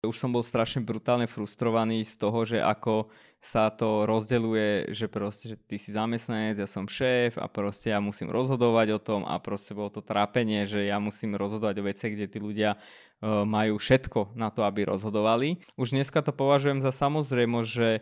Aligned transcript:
Už 0.00 0.16
som 0.16 0.32
bol 0.32 0.40
strašne 0.40 0.80
brutálne 0.80 1.28
frustrovaný 1.28 2.08
z 2.08 2.16
toho, 2.16 2.48
že 2.48 2.56
ako 2.56 3.12
sa 3.40 3.68
to 3.68 4.08
rozdeľuje, 4.08 4.96
že 4.96 5.12
proste, 5.12 5.52
že 5.52 5.56
ty 5.60 5.76
si 5.76 5.92
zamestnanec, 5.92 6.56
ja 6.56 6.68
som 6.68 6.88
šéf 6.88 7.36
a 7.36 7.48
proste 7.48 7.92
ja 7.92 8.00
musím 8.00 8.32
rozhodovať 8.32 8.96
o 8.96 9.00
tom 9.00 9.20
a 9.28 9.36
proste 9.40 9.76
bolo 9.76 9.92
to 9.92 10.04
trápenie, 10.04 10.64
že 10.64 10.88
ja 10.88 10.96
musím 11.00 11.36
rozhodovať 11.36 11.76
o 11.80 11.86
veciach, 11.88 12.12
kde 12.16 12.26
tí 12.32 12.38
ľudia 12.40 12.76
uh, 12.76 13.44
majú 13.44 13.76
všetko 13.76 14.36
na 14.36 14.48
to, 14.48 14.64
aby 14.64 14.88
rozhodovali. 14.88 15.60
Už 15.76 15.92
dneska 15.92 16.24
to 16.24 16.32
považujem 16.32 16.80
za 16.80 16.92
samozrejmo, 16.92 17.64
že 17.64 18.00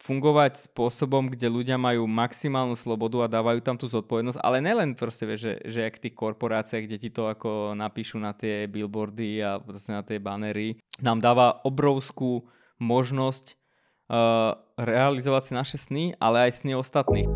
fungovať 0.00 0.72
spôsobom, 0.72 1.28
kde 1.28 1.52
ľudia 1.52 1.76
majú 1.76 2.08
maximálnu 2.08 2.72
slobodu 2.72 3.28
a 3.28 3.32
dávajú 3.32 3.60
tam 3.60 3.76
tú 3.76 3.84
zodpovednosť, 3.84 4.40
ale 4.40 4.64
nelen 4.64 4.96
proste, 4.96 5.28
vieš, 5.28 5.40
že, 5.44 5.54
že 5.68 5.80
v 5.92 6.02
tých 6.08 6.16
korporáciách, 6.16 6.84
kde 6.88 6.98
ti 6.98 7.10
to 7.12 7.28
ako 7.28 7.76
napíšu 7.76 8.16
na 8.16 8.32
tie 8.32 8.64
billboardy 8.64 9.44
a 9.44 9.60
proste 9.60 9.92
na 9.92 10.00
tie 10.00 10.16
banery, 10.16 10.80
nám 11.04 11.20
dáva 11.20 11.60
obrovskú 11.68 12.48
možnosť 12.80 13.60
uh, 14.08 14.56
realizovať 14.80 15.42
si 15.44 15.52
naše 15.52 15.76
sny, 15.76 16.04
ale 16.16 16.48
aj 16.48 16.64
sny 16.64 16.80
ostatných. 16.80 17.28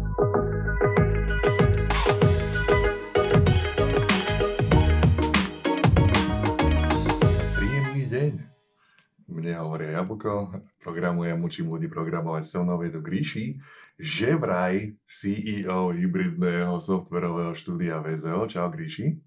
Mne 9.44 9.60
hovoria 9.60 10.00
Jablko, 10.00 10.56
programujem, 10.80 11.36
učím 11.36 11.68
ľudí 11.68 11.92
programovať 11.92 12.48
so 12.48 12.64
mnou 12.64 12.80
je 12.80 12.96
tu 12.96 13.04
Gríši, 13.04 13.60
že 14.00 14.40
vraj 14.40 14.96
CEO 15.04 15.92
hybridného 15.92 16.80
softverového 16.80 17.52
štúdia 17.52 18.00
VZO. 18.00 18.48
Čau 18.48 18.72
Gríši. 18.72 19.20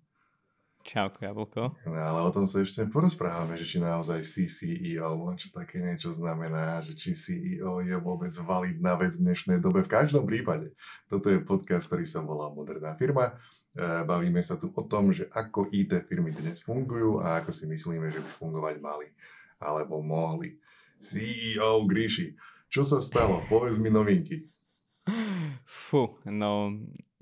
Čau, 0.81 1.13
Jablko. 1.13 1.77
No, 1.85 1.93
ale 1.93 2.19
o 2.25 2.33
tom 2.33 2.49
sa 2.49 2.65
ešte 2.65 2.81
porozprávame, 2.89 3.61
že 3.61 3.69
či 3.69 3.77
naozaj 3.77 4.25
si 4.25 4.49
CEO, 4.49 5.21
čo 5.37 5.53
také 5.53 5.85
niečo 5.85 6.09
znamená, 6.09 6.81
že 6.81 6.97
či 6.97 7.13
CEO 7.13 7.85
je 7.85 7.93
vôbec 8.01 8.33
validná 8.41 8.97
vec 8.97 9.13
v 9.21 9.29
dnešnej 9.29 9.61
dobe. 9.61 9.85
V 9.85 9.93
každom 9.93 10.25
prípade, 10.25 10.73
toto 11.05 11.29
je 11.29 11.45
podcast, 11.45 11.85
ktorý 11.85 12.09
sa 12.09 12.25
volá 12.25 12.49
Moderná 12.49 12.97
firma. 12.97 13.37
E, 13.77 14.01
bavíme 14.01 14.41
sa 14.41 14.57
tu 14.57 14.73
o 14.73 14.81
tom, 14.81 15.13
že 15.13 15.29
ako 15.29 15.69
IT 15.69 16.09
firmy 16.09 16.33
dnes 16.33 16.65
fungujú 16.65 17.21
a 17.21 17.37
ako 17.45 17.53
si 17.53 17.69
myslíme, 17.69 18.09
že 18.09 18.23
by 18.23 18.29
fungovať 18.41 18.81
mali 18.81 19.13
alebo 19.61 20.01
mohli. 20.01 20.57
CEO 20.97 21.85
Gríši, 21.85 22.33
čo 22.67 22.81
sa 22.81 22.99
stalo? 22.99 23.45
Povedz 23.45 23.77
mi 23.77 23.93
novinky. 23.93 24.49
Fú, 25.63 26.09
no 26.25 26.73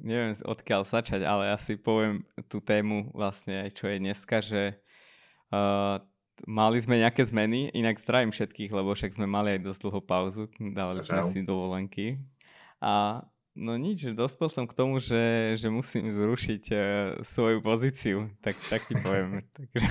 neviem 0.02 0.36
odkiaľ 0.44 0.84
začať, 0.84 1.24
ale 1.24 1.54
asi 1.54 1.80
poviem 1.80 2.26
tú 2.52 2.60
tému 2.60 3.12
vlastne 3.16 3.68
aj 3.68 3.72
čo 3.78 3.86
je 3.88 3.98
dneska, 4.02 4.38
že 4.44 4.62
uh, 5.54 6.02
mali 6.44 6.78
sme 6.82 7.00
nejaké 7.00 7.24
zmeny, 7.24 7.72
inak 7.72 8.02
zdravím 8.02 8.36
všetkých, 8.36 8.72
lebo 8.76 8.92
však 8.92 9.16
sme 9.16 9.28
mali 9.30 9.56
aj 9.56 9.64
dosť 9.64 9.80
dlhú 9.88 10.02
pauzu, 10.04 10.44
dávali 10.60 11.06
sme 11.06 11.24
si 11.32 11.40
dovolenky. 11.46 12.20
A 12.84 13.24
no 13.56 13.80
nič, 13.80 14.12
dospel 14.12 14.52
som 14.52 14.68
k 14.68 14.76
tomu, 14.76 15.00
že, 15.00 15.56
že 15.56 15.72
musím 15.72 16.12
zrušiť 16.12 16.64
uh, 16.72 16.80
svoju 17.24 17.64
pozíciu, 17.64 18.18
tak, 18.44 18.60
tak 18.68 18.84
ti 18.86 19.00
poviem. 19.00 19.42
Takže... 19.58 19.88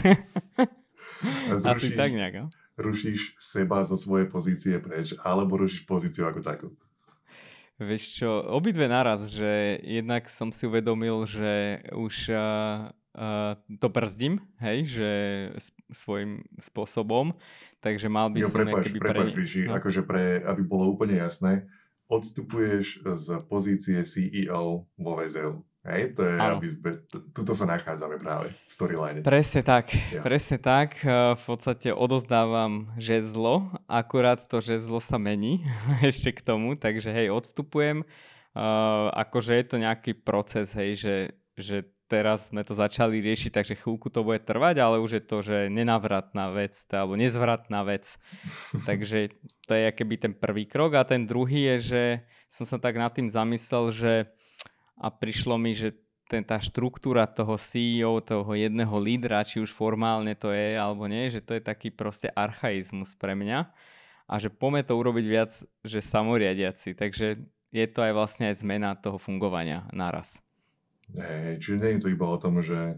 Zrušíš, 1.22 1.66
Asi 1.66 1.88
tak 1.94 2.10
nejak, 2.12 2.34
no? 2.34 2.46
Rušíš 2.74 3.38
seba 3.38 3.86
zo 3.86 3.94
svojej 3.94 4.26
pozície 4.26 4.74
preč, 4.82 5.14
alebo 5.22 5.60
rušíš 5.60 5.86
pozíciu 5.86 6.26
ako 6.26 6.40
takú? 6.42 6.68
Vieš 7.74 8.22
čo, 8.22 8.30
obidve 8.54 8.86
naraz, 8.86 9.34
že 9.34 9.82
jednak 9.82 10.30
som 10.30 10.54
si 10.54 10.62
uvedomil, 10.70 11.26
že 11.26 11.82
už 11.90 12.30
uh, 12.30 12.86
uh, 13.18 13.58
to 13.82 13.90
brzdím, 13.90 14.38
hej, 14.62 14.78
že 14.86 15.10
svojím 15.90 16.46
spôsobom, 16.58 17.34
takže 17.82 18.06
mal 18.06 18.30
by 18.30 18.46
jo, 18.46 18.50
som 18.50 18.62
prepač, 18.62 18.94
prepač, 18.94 19.26
pre... 19.26 19.38
Ríši, 19.38 19.62
no. 19.66 19.74
akože 19.74 20.02
pre, 20.06 20.24
aby 20.46 20.62
bolo 20.62 20.94
úplne 20.94 21.18
jasné, 21.18 21.66
odstupuješ 22.06 23.02
z 23.02 23.26
pozície 23.50 23.98
CEO 24.06 24.86
vo 24.86 25.12
VZU. 25.18 25.66
Hej, 25.84 26.16
to 26.16 26.24
je, 26.24 26.32
aby 26.40 26.68
sme, 26.72 26.90
tuto 27.36 27.52
sa 27.52 27.68
nachádzame 27.68 28.16
práve 28.16 28.48
v 28.56 28.72
storyline. 28.72 29.20
Presne 29.20 29.60
tak, 29.60 29.92
ja. 29.92 30.24
presne 30.24 30.56
tak. 30.56 30.96
Eh, 31.04 31.36
v 31.36 31.44
podstate 31.44 31.92
odozdávam 31.92 32.88
žezlo, 32.96 33.68
akurát 33.84 34.40
to 34.48 34.64
žezlo 34.64 34.96
sa 34.96 35.20
mení 35.20 35.60
ešte 36.00 36.32
k 36.32 36.40
tomu, 36.40 36.72
takže 36.80 37.12
hej, 37.12 37.28
odstupujem. 37.28 38.08
Uh, 38.54 39.10
akože 39.18 39.50
je 39.50 39.64
to 39.66 39.76
nejaký 39.82 40.14
proces, 40.14 40.78
hej, 40.78 40.94
že, 40.94 41.16
že 41.58 41.76
teraz 42.06 42.54
sme 42.54 42.62
to 42.62 42.70
začali 42.70 43.18
riešiť, 43.18 43.50
takže 43.50 43.74
chvíľku 43.74 44.14
to 44.14 44.22
bude 44.22 44.46
trvať, 44.46 44.78
ale 44.78 45.02
už 45.02 45.18
je 45.18 45.24
to, 45.26 45.42
že 45.42 45.58
nenavratná 45.74 46.54
vec, 46.54 46.78
alebo 46.94 47.18
nezvratná 47.18 47.82
vec. 47.82 48.14
takže 48.88 49.34
to 49.66 49.72
je 49.74 49.90
keby 49.90 50.14
ten 50.22 50.32
prvý 50.38 50.70
krok 50.70 50.94
a 50.94 51.02
ten 51.02 51.26
druhý 51.26 51.74
je, 51.74 51.76
že 51.82 52.02
som 52.46 52.62
sa 52.62 52.78
tak 52.78 52.94
nad 52.94 53.10
tým 53.10 53.26
zamyslel, 53.26 53.90
že 53.90 54.12
a 54.98 55.10
prišlo 55.10 55.58
mi, 55.58 55.74
že 55.74 55.94
ten, 56.28 56.40
tá 56.40 56.56
štruktúra 56.56 57.28
toho 57.28 57.60
CEO, 57.60 58.18
toho 58.24 58.56
jedného 58.56 58.96
lídra, 58.96 59.44
či 59.44 59.60
už 59.60 59.70
formálne 59.70 60.32
to 60.32 60.50
je 60.50 60.74
alebo 60.74 61.04
nie, 61.04 61.28
že 61.28 61.44
to 61.44 61.56
je 61.58 61.62
taký 61.62 61.92
proste 61.92 62.32
archaizmus 62.32 63.12
pre 63.14 63.36
mňa 63.36 63.68
a 64.24 64.34
že 64.40 64.48
poďme 64.48 64.82
to 64.88 64.96
urobiť 64.96 65.26
viac, 65.28 65.50
že 65.84 66.00
samoriadiaci. 66.00 66.96
Takže 66.96 67.44
je 67.74 67.86
to 67.90 68.00
aj 68.00 68.12
vlastne 68.16 68.48
aj 68.48 68.56
zmena 68.64 68.96
toho 68.96 69.20
fungovania 69.20 69.84
naraz. 69.92 70.40
Hey, 71.12 71.60
čiže 71.60 71.76
nie 71.76 72.00
je 72.00 72.02
to 72.08 72.08
iba 72.08 72.24
o 72.24 72.40
tom, 72.40 72.64
že 72.64 72.96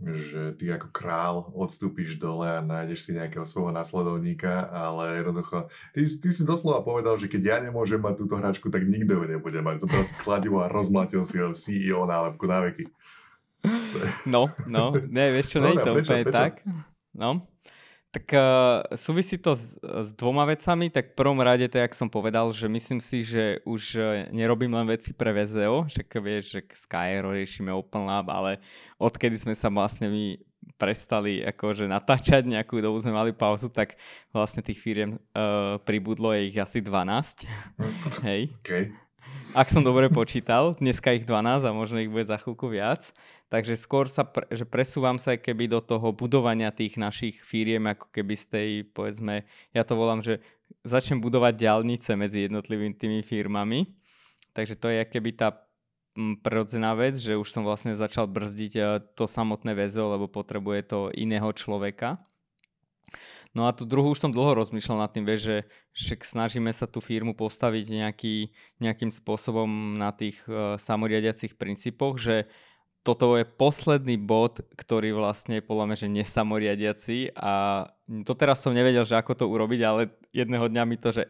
že 0.00 0.56
ty 0.56 0.72
ako 0.72 0.88
král 0.88 1.36
odstúpiš 1.52 2.16
dole 2.16 2.48
a 2.48 2.64
nájdeš 2.64 3.04
si 3.04 3.10
nejakého 3.12 3.44
svojho 3.44 3.68
nasledovníka, 3.68 4.72
ale 4.72 5.20
jednoducho, 5.20 5.68
ty, 5.92 6.00
ty 6.08 6.28
si 6.32 6.42
doslova 6.48 6.80
povedal, 6.80 7.20
že 7.20 7.28
keď 7.28 7.42
ja 7.44 7.56
nemôžem 7.60 8.00
mať 8.00 8.14
túto 8.16 8.34
hračku, 8.40 8.72
tak 8.72 8.88
nikto 8.88 9.20
ju 9.20 9.24
nebude 9.28 9.60
mať. 9.60 9.84
Zobral 9.84 10.04
si 10.08 10.14
kladivo 10.16 10.64
a 10.64 10.72
rozmlatil 10.72 11.28
si 11.28 11.36
ho 11.36 11.52
CEO 11.52 12.08
nálepku 12.08 12.48
na 12.48 12.64
veky. 12.64 12.88
No, 14.24 14.48
no, 14.64 14.96
ne, 14.96 15.26
vieš 15.36 15.56
čo, 15.56 15.58
no, 15.62 15.68
nie 15.68 15.76
je 15.76 15.84
to 15.84 15.92
úplne 15.92 16.24
tak. 16.32 16.64
No, 17.12 17.44
tak 18.10 18.26
uh, 18.34 18.82
súvisí 18.98 19.38
to 19.38 19.54
s, 19.54 19.78
s 19.78 20.10
dvoma 20.18 20.42
vecami. 20.42 20.90
Tak 20.90 21.14
v 21.14 21.18
prvom 21.18 21.38
rade, 21.38 21.70
to 21.70 21.78
jak 21.78 21.94
som 21.94 22.10
povedal, 22.10 22.50
že 22.50 22.66
myslím 22.66 22.98
si, 22.98 23.22
že 23.22 23.62
už 23.62 23.82
uh, 23.96 24.04
nerobím 24.34 24.74
len 24.74 24.90
veci 24.90 25.14
pre 25.14 25.30
VZO, 25.30 25.86
však 25.86 26.08
vieš, 26.18 26.58
že 26.58 26.60
Skyro 26.74 27.30
riešime 27.30 27.70
Open 27.70 28.10
Lab, 28.10 28.26
ale 28.26 28.58
odkedy 28.98 29.38
sme 29.38 29.54
sa 29.54 29.70
vlastne 29.70 30.10
my 30.10 30.42
prestali 30.74 31.44
akože 31.44 31.86
natáčať, 31.86 32.48
nejakú 32.48 32.80
dobu 32.80 32.98
sme 32.98 33.14
mali 33.14 33.30
pauzu, 33.30 33.68
tak 33.70 33.94
vlastne 34.34 34.64
tých 34.64 34.80
firiem 34.80 35.14
uh, 35.14 35.78
pribudlo 35.86 36.34
je 36.34 36.50
ich 36.50 36.58
asi 36.58 36.82
12. 36.82 37.46
Hej. 38.26 38.50
Okay. 38.64 38.90
Ak 39.50 39.66
som 39.66 39.82
dobre 39.82 40.06
počítal, 40.06 40.78
dneska 40.78 41.10
ich 41.10 41.26
12 41.26 41.66
a 41.66 41.74
možno 41.74 41.98
ich 41.98 42.06
bude 42.06 42.22
za 42.22 42.38
chvíľku 42.38 42.70
viac. 42.70 43.10
Takže 43.50 43.74
skôr 43.74 44.06
sa, 44.06 44.22
pre, 44.22 44.46
že 44.46 44.62
presúvam 44.62 45.18
sa 45.18 45.34
keby 45.34 45.66
do 45.66 45.82
toho 45.82 46.14
budovania 46.14 46.70
tých 46.70 46.94
našich 46.94 47.42
firiem, 47.42 47.82
ako 47.90 48.06
keby 48.14 48.34
z 48.38 48.44
tej, 48.46 48.68
povedzme, 48.94 49.42
ja 49.74 49.82
to 49.82 49.98
volám, 49.98 50.22
že 50.22 50.38
začnem 50.86 51.18
budovať 51.18 51.58
diálnice 51.58 52.14
medzi 52.14 52.46
jednotlivými 52.46 52.94
tými 52.94 53.20
firmami. 53.26 53.90
Takže 54.54 54.78
to 54.78 54.86
je 54.86 55.02
keby 55.02 55.34
tá 55.34 55.66
prirodzená 56.14 56.94
vec, 56.94 57.18
že 57.18 57.34
už 57.34 57.50
som 57.50 57.66
vlastne 57.66 57.94
začal 57.94 58.30
brzdiť 58.30 58.72
e, 58.78 58.82
to 59.14 59.26
samotné 59.26 59.74
väzo, 59.74 60.10
lebo 60.10 60.26
potrebuje 60.26 60.80
to 60.86 60.98
iného 61.14 61.50
človeka. 61.54 62.22
No 63.50 63.66
a 63.66 63.74
tu 63.74 63.82
druhú 63.82 64.14
už 64.14 64.22
som 64.22 64.30
dlho 64.30 64.62
rozmýšľal 64.62 65.02
nad 65.02 65.10
tým, 65.10 65.26
vieš, 65.26 65.42
že, 65.42 65.58
že 65.90 66.14
snažíme 66.22 66.70
sa 66.70 66.86
tú 66.86 67.02
firmu 67.02 67.34
postaviť 67.34 67.86
nejaký, 67.90 68.54
nejakým 68.78 69.10
spôsobom 69.10 69.98
na 69.98 70.14
tých 70.14 70.38
uh, 70.46 70.78
samoriadiacich 70.78 71.58
princípoch, 71.58 72.14
že 72.14 72.46
toto 73.02 73.34
je 73.34 73.48
posledný 73.48 74.20
bod, 74.20 74.60
ktorý 74.76 75.16
vlastne 75.16 75.64
podľa 75.64 75.84
mňa, 75.88 75.96
že 75.96 76.08
nesamoriadiaci 76.14 77.18
a 77.32 77.86
doteraz 78.06 78.60
som 78.60 78.76
nevedel, 78.76 79.08
že 79.08 79.16
ako 79.16 79.32
to 79.34 79.44
urobiť, 79.48 79.80
ale 79.82 80.12
jedného 80.36 80.68
dňa 80.68 80.84
mi 80.84 81.00
to, 81.00 81.10
že 81.10 81.24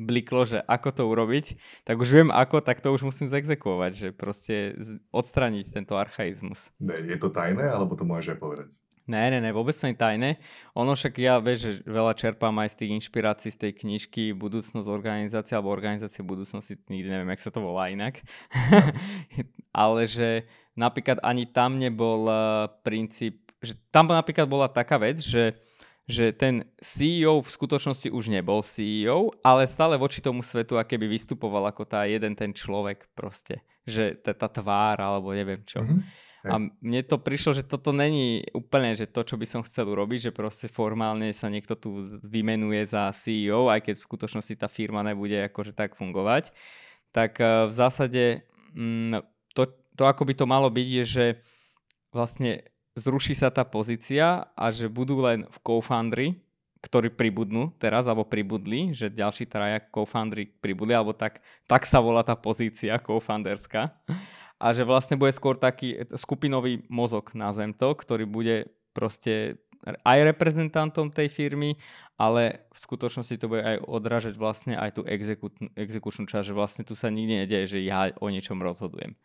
bliklo, 0.00 0.48
že 0.48 0.64
ako 0.64 0.88
to 0.96 1.02
urobiť, 1.04 1.46
tak 1.84 2.00
už 2.00 2.08
viem 2.08 2.28
ako, 2.32 2.64
tak 2.64 2.80
to 2.80 2.88
už 2.88 3.04
musím 3.04 3.28
zexekuovať, 3.28 3.92
že 3.92 4.08
proste 4.16 4.72
odstraniť 5.12 5.68
tento 5.68 6.00
archaizmus. 6.00 6.72
Je 6.80 7.18
to 7.20 7.28
tajné, 7.28 7.68
alebo 7.68 7.92
to 7.92 8.08
môžeš 8.08 8.34
aj 8.34 8.38
povedať? 8.40 8.68
Ne, 9.08 9.30
ne, 9.32 9.38
ne, 9.40 9.50
vôbec 9.50 9.74
nie 9.84 9.96
tajné. 9.96 10.36
Ono 10.76 10.92
však 10.92 11.14
ja, 11.18 11.40
vieš, 11.40 11.58
že 11.60 11.72
veľa 11.88 12.12
čerpám 12.14 12.52
aj 12.60 12.74
z 12.74 12.78
tých 12.84 12.90
inšpirácií 13.00 13.50
z 13.52 13.58
tej 13.58 13.72
knižky 13.84 14.22
Budúcnosť 14.36 14.88
organizácie 14.90 15.56
alebo 15.56 15.72
Organizácie 15.72 16.20
budúcnosti, 16.20 16.76
nikdy 16.88 17.08
neviem, 17.08 17.30
jak 17.32 17.44
sa 17.44 17.50
to 17.50 17.64
volá 17.64 17.88
inak. 17.88 18.20
Ale 19.72 20.04
že 20.04 20.44
napríklad 20.76 21.22
ani 21.24 21.48
tam 21.48 21.78
nebol 21.78 22.28
uh, 22.28 22.68
princíp, 22.84 23.50
že 23.60 23.78
tam 23.90 24.10
napríklad 24.10 24.46
bola 24.46 24.66
taká 24.66 24.98
vec, 25.00 25.20
že 25.20 25.56
že 26.10 26.34
ten 26.34 26.66
CEO 26.82 27.38
v 27.38 27.48
skutočnosti 27.48 28.10
už 28.10 28.34
nebol 28.34 28.66
CEO, 28.66 29.30
ale 29.46 29.70
stále 29.70 29.94
voči 29.94 30.18
tomu 30.18 30.42
svetu 30.42 30.74
aké 30.74 30.98
by 30.98 31.06
vystupoval 31.06 31.70
ako 31.70 31.86
tá 31.86 32.02
jeden 32.02 32.34
ten 32.34 32.50
človek 32.50 33.06
proste, 33.14 33.62
že 33.86 34.18
tá, 34.18 34.34
tá 34.34 34.50
tvár 34.50 34.98
alebo 34.98 35.30
neviem 35.30 35.62
čo. 35.62 35.86
Mm-hmm. 35.86 36.00
A 36.40 36.56
mne 36.56 37.00
to 37.04 37.20
prišlo, 37.20 37.52
že 37.52 37.68
toto 37.68 37.92
není 37.92 38.48
úplne 38.56 38.96
že 38.96 39.04
to, 39.04 39.20
čo 39.20 39.36
by 39.36 39.44
som 39.44 39.60
chcel 39.60 39.92
urobiť, 39.92 40.30
že 40.30 40.32
proste 40.32 40.72
formálne 40.72 41.28
sa 41.36 41.52
niekto 41.52 41.76
tu 41.76 42.08
vymenuje 42.24 42.88
za 42.88 43.12
CEO, 43.12 43.68
aj 43.68 43.84
keď 43.84 43.94
v 44.00 44.06
skutočnosti 44.08 44.54
tá 44.56 44.64
firma 44.64 45.04
nebude 45.04 45.36
akože 45.52 45.76
tak 45.76 46.00
fungovať. 46.00 46.56
Tak 47.12 47.32
eh, 47.40 47.68
v 47.68 47.72
zásade 47.72 48.22
mm, 48.72 49.20
to, 49.52 49.68
to, 50.00 50.02
ako 50.08 50.22
by 50.24 50.32
to 50.32 50.46
malo 50.48 50.72
byť, 50.72 50.88
je, 50.88 51.04
že 51.04 51.26
vlastne 52.08 52.64
zruší 52.96 53.36
sa 53.36 53.52
tá 53.52 53.62
pozícia 53.68 54.48
a 54.56 54.64
že 54.72 54.88
budú 54.88 55.20
len 55.20 55.44
v 55.44 55.56
co-foundry, 55.60 56.40
ktorí 56.80 57.12
pribudnú 57.12 57.76
teraz, 57.76 58.08
alebo 58.08 58.24
pribudli, 58.24 58.96
že 58.96 59.12
ďalší 59.12 59.44
traja 59.44 59.84
co-foundry 59.92 60.48
pribudli, 60.48 60.96
alebo 60.96 61.12
tak, 61.12 61.44
tak 61.68 61.84
sa 61.84 62.00
volá 62.00 62.24
tá 62.24 62.32
pozícia 62.32 62.96
co-founderská 62.96 63.92
a 64.60 64.76
že 64.76 64.84
vlastne 64.84 65.16
bude 65.16 65.32
skôr 65.32 65.56
taký 65.56 66.04
skupinový 66.12 66.84
mozog, 66.92 67.32
nazvem 67.32 67.72
to, 67.72 67.96
ktorý 67.96 68.28
bude 68.28 68.68
proste 68.92 69.56
aj 70.04 70.36
reprezentantom 70.36 71.08
tej 71.08 71.32
firmy, 71.32 71.80
ale 72.20 72.68
v 72.68 72.78
skutočnosti 72.78 73.40
to 73.40 73.48
bude 73.48 73.64
aj 73.64 73.80
odrážať 73.88 74.36
vlastne 74.36 74.76
aj 74.76 75.00
tú 75.00 75.02
exekučnú 75.72 76.28
časť, 76.28 76.52
že 76.52 76.56
vlastne 76.56 76.84
tu 76.84 76.92
sa 76.92 77.08
nikdy 77.08 77.48
nedieje, 77.48 77.80
že 77.80 77.88
ja 77.88 78.12
o 78.20 78.28
niečom 78.28 78.60
rozhodujem. 78.60 79.16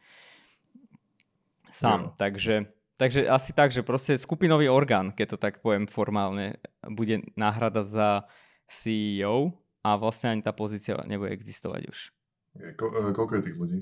Sám, 1.75 1.99
no. 1.99 2.09
takže, 2.15 2.71
takže 2.95 3.27
asi 3.27 3.51
tak, 3.51 3.75
že 3.75 3.83
proste 3.83 4.15
skupinový 4.15 4.71
orgán, 4.71 5.11
keď 5.11 5.35
to 5.35 5.37
tak 5.43 5.59
poviem 5.59 5.91
formálne, 5.91 6.55
bude 6.87 7.19
náhrada 7.35 7.83
za 7.83 8.23
CEO 8.71 9.51
a 9.83 9.99
vlastne 9.99 10.31
ani 10.31 10.41
tá 10.41 10.55
pozícia 10.55 10.95
nebude 11.03 11.35
existovať 11.35 11.91
už. 11.91 12.15
Ko- 12.79 12.95
e, 12.95 13.11
koľko 13.11 13.33
je 13.35 13.41
tých 13.51 13.57
ľudí? 13.59 13.79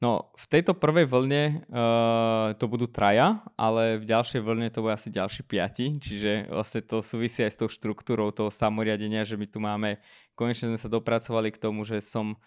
No, 0.00 0.32
v 0.36 0.46
tejto 0.48 0.72
prvej 0.72 1.04
vlne 1.04 1.66
uh, 1.68 2.56
to 2.56 2.64
budú 2.70 2.88
traja, 2.88 3.44
ale 3.54 4.00
v 4.00 4.04
ďalšej 4.08 4.40
vlne 4.40 4.68
to 4.72 4.80
bude 4.80 4.96
asi 4.96 5.12
ďalší 5.12 5.42
piati, 5.44 5.96
čiže 5.98 6.48
vlastne 6.48 6.80
to 6.84 7.04
súvisí 7.04 7.44
aj 7.44 7.52
s 7.52 7.60
tou 7.60 7.68
štruktúrou 7.68 8.32
toho 8.32 8.48
samoriadenia, 8.48 9.28
že 9.28 9.36
my 9.36 9.46
tu 9.46 9.58
máme, 9.60 10.00
konečne 10.32 10.72
sme 10.72 10.80
sa 10.80 10.88
dopracovali 10.88 11.52
k 11.52 11.60
tomu, 11.60 11.84
že 11.84 12.00
som 12.00 12.40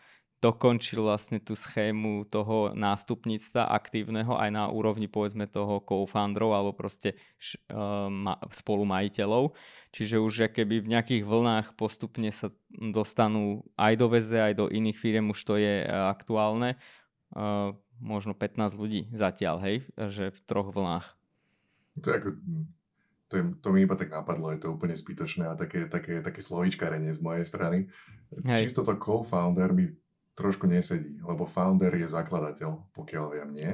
dokončil 0.43 0.99
vlastne 0.99 1.39
tú 1.39 1.55
schému 1.55 2.27
toho 2.27 2.75
nástupníctva 2.75 3.71
aktívneho 3.71 4.35
aj 4.35 4.49
na 4.51 4.67
úrovni 4.67 5.07
povedzme 5.07 5.47
toho 5.47 5.79
co-founderov 5.79 6.51
alebo 6.51 6.71
proste 6.75 7.15
uh, 7.71 8.11
spolumajiteľov. 8.51 9.55
Čiže 9.95 10.19
už 10.19 10.51
keby 10.51 10.83
v 10.83 10.91
nejakých 10.91 11.23
vlnách 11.23 11.79
postupne 11.79 12.27
sa 12.35 12.51
dostanú 12.75 13.63
aj 13.79 13.93
do 13.95 14.11
VZ, 14.11 14.51
aj 14.51 14.53
do 14.59 14.65
iných 14.67 14.99
firiem, 14.99 15.31
už 15.31 15.39
to 15.47 15.55
je 15.55 15.87
uh, 15.87 16.11
aktuálne 16.11 16.75
uh, 17.33 17.77
možno 18.01 18.33
15 18.33 18.73
ľudí 18.77 19.01
zatiaľ, 19.13 19.61
hej, 19.61 19.75
že 19.97 20.33
v 20.33 20.39
troch 20.45 20.73
vlnách. 20.73 21.13
To, 22.01 22.07
je 22.09 22.15
ako, 22.17 22.29
to, 23.29 23.33
je, 23.37 23.43
to 23.61 23.67
mi 23.69 23.85
iba 23.85 23.93
tak 23.93 24.09
napadlo, 24.09 24.49
je 24.49 24.61
to 24.61 24.73
úplne 24.73 24.97
zbytočné 24.97 25.45
a 25.45 25.53
také, 25.53 25.85
také, 25.85 26.21
také 26.25 26.41
slovíčkarenie 26.41 27.13
z 27.13 27.21
mojej 27.21 27.45
strany. 27.45 27.89
Hej. 28.45 28.69
Čisto 28.69 28.81
to 28.81 28.97
co-founder 28.97 29.73
mi 29.73 29.93
trošku 30.33 30.65
nesedí, 30.65 31.21
lebo 31.21 31.45
founder 31.45 31.93
je 31.93 32.09
zakladateľ, 32.09 32.89
pokiaľ 32.97 33.25
viem, 33.37 33.49
nie. 33.53 33.71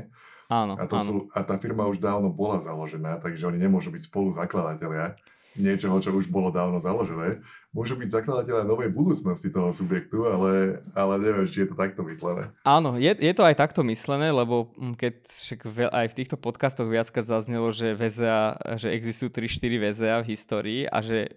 Áno, 0.51 0.75
a, 0.75 0.83
to 0.89 0.99
áno. 0.99 1.07
Sú, 1.07 1.17
a 1.31 1.39
tá 1.45 1.55
firma 1.61 1.87
už 1.87 2.03
dávno 2.03 2.27
bola 2.33 2.59
založená, 2.59 3.21
takže 3.23 3.47
oni 3.47 3.61
nemôžu 3.61 3.93
byť 3.93 4.03
spolu 4.09 4.35
zakladatelia 4.35 5.15
niečoho, 5.57 5.97
čo 5.97 6.13
už 6.13 6.29
bolo 6.29 6.53
dávno 6.53 6.77
založené. 6.77 7.41
Môžu 7.69 7.97
byť 7.97 8.09
zakladateľa 8.09 8.65
novej 8.65 8.89
budúcnosti 8.89 9.53
toho 9.53 9.69
subjektu, 9.73 10.25
ale, 10.25 10.81
ale 10.97 11.13
neviem, 11.21 11.45
či 11.45 11.65
je 11.65 11.69
to 11.69 11.77
takto 11.77 12.01
myslené. 12.05 12.49
Áno, 12.65 12.97
je, 12.97 13.13
je 13.13 13.33
to 13.33 13.45
aj 13.45 13.55
takto 13.57 13.85
myslené, 13.85 14.33
lebo 14.33 14.73
mm, 14.73 14.93
keď 14.97 15.13
však 15.25 15.59
aj 15.93 16.07
v 16.09 16.17
týchto 16.17 16.37
podcastoch 16.37 16.89
viackrát 16.89 17.25
zaznelo, 17.25 17.69
že, 17.69 17.93
VZA, 17.93 18.57
že 18.77 18.89
existujú 18.93 19.29
3-4 19.33 19.85
VZA 19.85 20.15
v 20.25 20.29
histórii 20.33 20.81
a 20.89 21.01
že, 21.05 21.29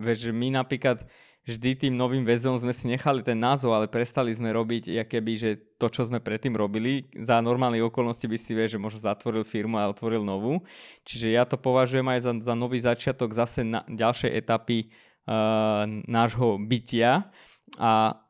že 0.00 0.30
my 0.32 0.56
napríklad 0.56 1.04
vždy 1.44 1.76
tým 1.76 1.94
novým 1.94 2.24
väzom 2.24 2.56
sme 2.56 2.72
si 2.72 2.88
nechali 2.88 3.20
ten 3.20 3.36
názov, 3.36 3.76
ale 3.76 3.86
prestali 3.86 4.32
sme 4.32 4.48
robiť, 4.56 5.04
keby, 5.04 5.32
že 5.36 5.50
to, 5.76 5.92
čo 5.92 6.08
sme 6.08 6.16
predtým 6.16 6.56
robili, 6.56 7.04
za 7.20 7.36
normálnej 7.44 7.84
okolnosti 7.84 8.24
by 8.24 8.38
si 8.40 8.56
vie, 8.56 8.64
že 8.64 8.80
možno 8.80 9.04
zatvoril 9.04 9.44
firmu 9.44 9.76
a 9.76 9.92
otvoril 9.92 10.24
novú. 10.24 10.64
Čiže 11.04 11.36
ja 11.36 11.44
to 11.44 11.60
považujem 11.60 12.08
aj 12.08 12.20
za, 12.24 12.32
za 12.40 12.54
nový 12.56 12.80
začiatok 12.80 13.36
zase 13.36 13.60
na 13.60 13.84
ďalšej 13.92 14.30
etapy 14.32 14.88
uh, 14.88 15.84
nášho 16.08 16.56
bytia 16.64 17.28
a 17.76 18.24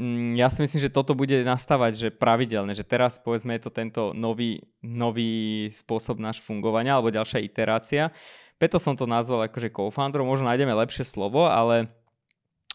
mm, 0.00 0.32
ja 0.32 0.48
si 0.48 0.64
myslím, 0.64 0.88
že 0.88 0.96
toto 0.96 1.12
bude 1.12 1.44
nastávať 1.44 1.92
že 2.00 2.08
pravidelne, 2.08 2.72
že 2.72 2.88
teraz 2.88 3.20
povedzme 3.20 3.60
je 3.60 3.62
to 3.68 3.70
tento 3.76 4.02
nový, 4.16 4.64
nový 4.80 5.68
spôsob 5.68 6.16
náš 6.16 6.40
fungovania 6.40 6.96
alebo 6.96 7.12
ďalšia 7.12 7.44
iterácia. 7.44 8.08
Preto 8.56 8.80
som 8.80 8.96
to 8.96 9.04
nazval 9.04 9.44
akože 9.44 9.68
co-founderom, 9.68 10.24
možno 10.24 10.48
nájdeme 10.48 10.72
lepšie 10.72 11.04
slovo, 11.04 11.44
ale 11.44 11.92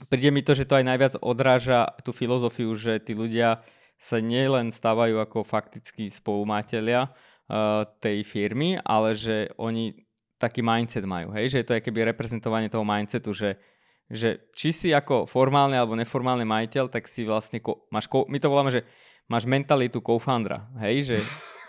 príde 0.07 0.31
mi 0.31 0.39
to, 0.39 0.55
že 0.55 0.63
to 0.63 0.79
aj 0.79 0.85
najviac 0.87 1.13
odráža 1.19 1.91
tú 2.05 2.15
filozofiu, 2.15 2.71
že 2.77 3.03
tí 3.03 3.11
ľudia 3.11 3.59
sa 3.99 4.23
nielen 4.23 4.71
stávajú 4.71 5.19
ako 5.19 5.43
faktickí 5.43 6.07
spolumáteľia 6.07 7.11
uh, 7.11 7.83
tej 7.99 8.23
firmy, 8.23 8.79
ale 8.79 9.11
že 9.11 9.51
oni 9.59 9.91
taký 10.39 10.63
mindset 10.63 11.03
majú, 11.03 11.35
hej? 11.35 11.51
že 11.51 11.67
to 11.67 11.75
je 11.75 11.83
keby 11.83 12.07
reprezentovanie 12.07 12.71
toho 12.71 12.87
mindsetu, 12.87 13.35
že, 13.35 13.59
že 14.07 14.39
či 14.55 14.71
si 14.71 14.89
ako 14.95 15.27
formálny 15.27 15.75
alebo 15.75 15.99
neformálny 15.99 16.47
majiteľ, 16.47 16.87
tak 16.87 17.11
si 17.11 17.27
vlastne, 17.27 17.59
ko, 17.59 17.83
máš, 17.91 18.07
ko, 18.07 18.23
my 18.31 18.39
to 18.39 18.47
voláme, 18.47 18.71
že 18.71 18.87
máš 19.27 19.43
mentalitu 19.43 19.99
co-foundera, 19.99 20.71
hej, 20.79 21.11
že 21.11 21.17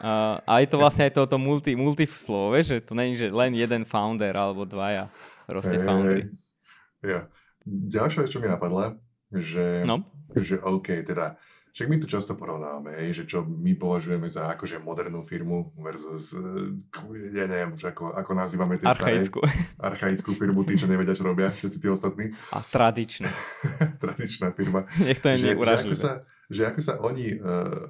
uh, 0.06 0.38
a 0.46 0.62
je 0.62 0.70
to 0.70 0.78
vlastne 0.78 1.10
aj 1.10 1.18
toto 1.18 1.34
multi, 1.34 1.74
multi 1.74 2.06
slovo, 2.06 2.54
že 2.62 2.78
to 2.78 2.94
není, 2.94 3.18
že 3.18 3.26
len 3.26 3.58
jeden 3.58 3.82
founder 3.82 4.32
alebo 4.38 4.62
dvaja 4.62 5.10
proste 5.50 5.82
hey, 5.82 5.84
foundry. 5.84 6.22
Hey, 7.02 7.10
yeah. 7.10 7.26
Ďalšia 7.66 8.24
vec, 8.24 8.30
čo 8.32 8.40
mi 8.40 8.48
napadla, 8.48 8.96
že, 9.30 9.84
no. 9.84 10.02
že 10.32 10.56
OK, 10.58 11.04
teda 11.04 11.36
však 11.70 11.86
my 11.86 11.96
tu 12.02 12.06
často 12.10 12.34
porovnávame, 12.34 12.98
hej, 12.98 13.22
že 13.22 13.24
čo 13.30 13.46
my 13.46 13.78
považujeme 13.78 14.26
za 14.26 14.50
akože 14.58 14.82
modernú 14.82 15.22
firmu 15.22 15.70
versus, 15.78 16.34
eh, 16.34 16.74
ja 17.30 17.46
neviem 17.46 17.78
už 17.78 17.94
ako, 17.94 18.10
ako 18.10 18.32
nazývame 18.34 18.74
tie 18.74 18.90
archaickú. 18.90 19.38
staré, 19.46 19.78
archaickú 19.78 20.30
firmu, 20.40 20.66
tí, 20.66 20.74
čo 20.74 20.90
nevedia, 20.90 21.14
čo 21.14 21.22
robia, 21.22 21.54
všetci 21.54 21.78
tí 21.78 21.86
ostatní. 21.86 22.34
A 22.50 22.58
tradičná. 22.66 23.30
tradičná 24.02 24.50
firma. 24.50 24.90
Nech 24.98 25.22
to 25.22 25.30
je 25.30 25.36
že, 25.38 25.50
že, 25.54 25.70
ako 25.70 25.94
sa, 25.94 26.12
že 26.50 26.62
ako 26.66 26.80
sa 26.82 26.94
oni, 26.98 27.38
uh, 27.38 27.86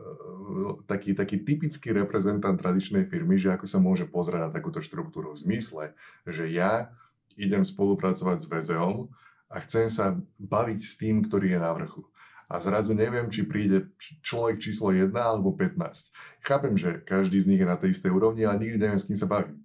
taký, 0.85 1.17
taký 1.17 1.41
typický 1.41 1.97
reprezentant 1.97 2.61
tradičnej 2.61 3.09
firmy, 3.09 3.41
že 3.41 3.57
ako 3.57 3.65
sa 3.65 3.81
môže 3.81 4.05
pozerať 4.05 4.41
na 4.45 4.51
takúto 4.53 4.85
štruktúru 4.85 5.33
v 5.33 5.41
zmysle, 5.41 5.97
že 6.29 6.53
ja 6.53 6.93
idem 7.41 7.65
spolupracovať 7.65 8.45
s 8.45 8.47
VZOM, 8.51 9.09
a 9.51 9.59
chcem 9.67 9.91
sa 9.91 10.15
baviť 10.39 10.81
s 10.81 10.95
tým, 10.97 11.27
ktorý 11.27 11.59
je 11.59 11.61
na 11.61 11.75
vrchu. 11.75 12.07
A 12.51 12.59
zrazu 12.59 12.95
neviem, 12.95 13.31
či 13.31 13.47
príde 13.47 13.91
človek 14.23 14.59
číslo 14.59 14.91
1 14.91 15.11
alebo 15.15 15.55
15. 15.55 16.15
Chápem, 16.43 16.75
že 16.75 17.03
každý 17.03 17.39
z 17.39 17.47
nich 17.47 17.61
je 17.63 17.69
na 17.69 17.79
tej 17.79 17.95
istej 17.95 18.11
úrovni, 18.11 18.43
ale 18.43 18.67
nikdy 18.67 18.79
neviem, 18.79 18.99
s 18.99 19.07
kým 19.07 19.19
sa 19.19 19.31
bavím. 19.31 19.63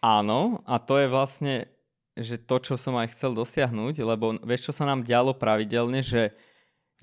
Áno, 0.00 0.64
a 0.64 0.80
to 0.80 1.00
je 1.00 1.08
vlastne 1.08 1.54
že 2.16 2.40
to, 2.40 2.56
čo 2.56 2.74
som 2.80 2.96
aj 2.96 3.12
chcel 3.12 3.36
dosiahnuť, 3.36 4.00
lebo 4.00 4.40
vieš, 4.40 4.72
čo 4.72 4.72
sa 4.72 4.88
nám 4.88 5.04
dialo 5.04 5.36
pravidelne, 5.36 6.00
že 6.00 6.32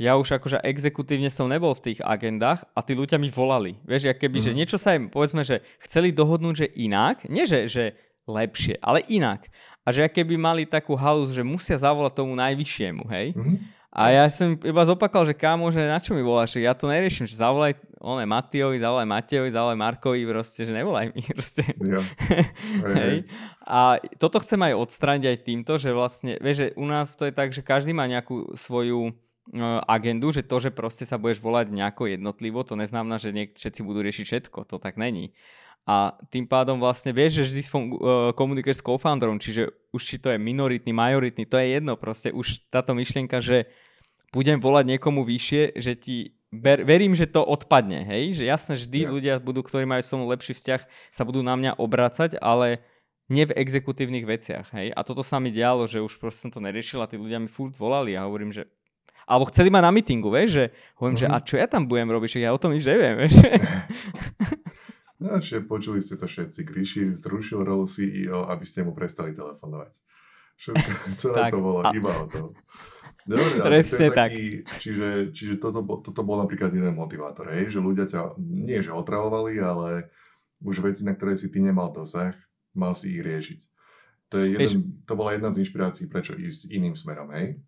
ja 0.01 0.17
už 0.17 0.41
akože 0.41 0.65
exekutívne 0.65 1.29
som 1.29 1.45
nebol 1.45 1.69
v 1.77 1.93
tých 1.93 1.99
agendách 2.01 2.65
a 2.73 2.81
tí 2.81 2.97
ľudia 2.97 3.21
mi 3.21 3.29
volali. 3.29 3.77
Vieš, 3.85 4.17
keby, 4.17 4.41
mm. 4.41 4.45
že 4.49 4.51
mhm. 4.51 4.57
niečo 4.57 4.77
sa 4.81 4.97
im, 4.97 5.13
povedzme, 5.13 5.45
že 5.45 5.61
chceli 5.85 6.09
dohodnúť, 6.09 6.65
že 6.65 6.67
inak, 6.73 7.29
nie 7.29 7.45
že, 7.45 7.69
že 7.69 7.93
lepšie, 8.27 8.79
ale 8.79 9.03
inak 9.11 9.47
a 9.83 9.91
že 9.91 10.07
keby 10.07 10.39
mali 10.39 10.63
takú 10.63 10.95
halus, 10.95 11.35
že 11.35 11.43
musia 11.43 11.75
zavolať 11.75 12.23
tomu 12.23 12.33
najvyššiemu, 12.39 13.03
hej. 13.11 13.27
Mm-hmm. 13.35 13.57
A 13.93 14.09
ja 14.09 14.25
som 14.33 14.57
iba 14.57 14.83
zopakal, 14.89 15.21
že 15.21 15.37
kámo, 15.37 15.69
že 15.69 15.85
na 15.85 16.01
čo 16.01 16.17
mi 16.17 16.25
voláš, 16.25 16.57
ja 16.57 16.73
to 16.73 16.89
neriešim, 16.89 17.29
že 17.29 17.37
zavolaj 17.37 17.77
oné 18.01 18.25
Matiovi, 18.25 18.81
zavolaj 18.81 19.05
Matejovi, 19.05 19.53
zavolaj 19.53 19.77
Markovi, 19.77 20.25
proste, 20.25 20.65
že 20.65 20.73
nevolaj 20.73 21.13
mi, 21.13 21.21
proste. 21.37 21.61
Ja. 21.77 22.01
Hej. 22.97 23.29
A 23.61 24.01
toto 24.17 24.41
chcem 24.41 24.57
aj 24.65 24.73
odstrániť 24.81 25.25
aj 25.29 25.37
týmto, 25.45 25.77
že 25.77 25.93
vlastne, 25.93 26.41
vieš, 26.41 26.57
že 26.57 26.67
u 26.73 26.89
nás 26.89 27.13
to 27.13 27.29
je 27.29 27.33
tak, 27.37 27.53
že 27.53 27.61
každý 27.61 27.93
má 27.93 28.09
nejakú 28.09 28.57
svoju 28.57 29.13
uh, 29.13 29.85
agendu, 29.85 30.33
že 30.33 30.41
to, 30.41 30.57
že 30.57 30.73
proste 30.73 31.05
sa 31.05 31.21
budeš 31.21 31.37
volať 31.37 31.69
nejako 31.69 32.09
jednotlivo, 32.09 32.65
to 32.65 32.73
neznamená, 32.73 33.21
že 33.21 33.29
niek- 33.29 33.53
všetci 33.53 33.85
budú 33.85 34.01
riešiť 34.01 34.25
všetko, 34.25 34.73
to 34.73 34.81
tak 34.81 34.97
není. 34.97 35.37
A 35.83 36.15
tým 36.31 36.47
pádom 36.47 36.79
vlastne 36.79 37.11
vieš, 37.11 37.43
že 37.43 37.59
vždy 37.59 37.61
uh, 37.67 37.79
komunikuješ 38.39 38.79
s 38.79 38.85
co-founderom, 38.87 39.35
čiže 39.35 39.67
už 39.91 40.01
či 40.01 40.15
to 40.15 40.31
je 40.31 40.39
minoritný, 40.39 40.95
majoritný, 40.95 41.43
to 41.43 41.59
je 41.59 41.75
jedno 41.75 41.99
proste. 41.99 42.31
Už 42.31 42.63
táto 42.71 42.95
myšlienka, 42.95 43.43
že 43.43 43.67
budem 44.31 44.63
volať 44.63 44.95
niekomu 44.95 45.27
vyššie, 45.27 45.75
že 45.75 45.93
ti 45.99 46.39
ber, 46.55 46.87
verím, 46.87 47.11
že 47.11 47.27
to 47.27 47.43
odpadne, 47.43 48.07
hej? 48.07 48.39
Že 48.39 48.43
jasne, 48.47 48.73
vždy 48.79 48.99
ja. 49.03 49.09
ľudia 49.11 49.33
budú, 49.43 49.59
ktorí 49.59 49.83
majú 49.83 50.01
so 50.07 50.15
mnou 50.15 50.31
lepší 50.31 50.55
vzťah, 50.55 50.81
sa 51.11 51.23
budú 51.27 51.43
na 51.43 51.59
mňa 51.59 51.75
obracať, 51.75 52.39
ale 52.39 52.79
nie 53.27 53.43
v 53.43 53.55
exekutívnych 53.59 54.23
veciach, 54.23 54.71
hej? 54.71 54.95
A 54.95 55.03
toto 55.03 55.19
sa 55.19 55.43
mi 55.43 55.51
dialo, 55.51 55.83
že 55.83 55.99
už 55.99 56.15
proste 56.15 56.47
som 56.47 56.51
to 56.55 56.63
neriešil 56.63 57.03
a 57.03 57.11
tí 57.11 57.19
ľudia 57.19 57.43
mi 57.43 57.51
furt 57.51 57.75
volali 57.75 58.15
a 58.15 58.23
hovorím, 58.23 58.55
že 58.55 58.71
alebo 59.23 59.47
chceli 59.47 59.71
ma 59.71 59.79
na 59.79 59.87
mítingu, 59.87 60.27
vieš, 60.27 60.49
že 60.51 60.65
hovorím, 60.99 61.15
mm-hmm. 61.15 61.23
že 61.23 61.27
mhm. 61.31 61.35
a 61.35 61.47
čo 61.47 61.55
ja 61.55 61.67
tam 61.67 61.87
budem 61.87 62.11
robiť, 62.11 62.29
že 62.39 62.39
ja 62.43 62.51
o 62.51 62.59
tom 62.59 62.75
nič 62.75 62.83
neviem, 62.83 63.23
vieš. 63.23 63.39
Čiže 65.23 65.63
počuli 65.63 66.03
ste 66.03 66.19
to 66.19 66.27
všetci. 66.27 66.59
Gríši 66.67 67.01
zrušil 67.15 67.63
rolu 67.63 67.87
CEO, 67.87 68.51
aby 68.51 68.65
ste 68.67 68.83
mu 68.83 68.91
prestali 68.91 69.31
telefonovať. 69.31 69.91
Všetko, 70.59 70.89
celé 71.21 71.37
to 71.49 71.59
bolo 71.63 71.79
a... 71.81 71.95
iba 71.95 72.11
o 72.11 72.25
tom. 72.27 72.47
Dobre, 73.23 73.63
ale 73.63 73.79
Presne 73.79 74.11
to 74.11 74.19
taký, 74.19 74.45
tak. 74.67 74.83
Čiže, 74.83 75.07
čiže 75.31 75.53
toto, 75.55 75.79
toto 76.03 76.21
bol 76.27 76.43
napríklad 76.43 76.75
jeden 76.75 76.91
motivátor, 76.91 77.55
hej, 77.55 77.71
že 77.71 77.79
ľudia 77.79 78.03
ťa 78.03 78.35
nie 78.35 78.83
že 78.83 78.91
otravovali, 78.91 79.63
ale 79.63 80.11
už 80.59 80.83
veci, 80.83 81.07
na 81.07 81.15
ktoré 81.15 81.39
si 81.39 81.47
ty 81.47 81.63
nemal 81.63 81.95
dosah, 81.95 82.35
mal 82.75 82.99
si 82.99 83.15
ich 83.15 83.23
riešiť. 83.23 83.59
To, 84.27 84.43
je 84.43 84.59
jeden, 84.59 85.07
to 85.07 85.13
bola 85.15 85.39
jedna 85.39 85.55
z 85.55 85.63
inšpirácií, 85.63 86.11
prečo 86.11 86.35
ísť 86.35 86.67
iným 86.67 86.99
smerom, 86.99 87.31
hej? 87.31 87.63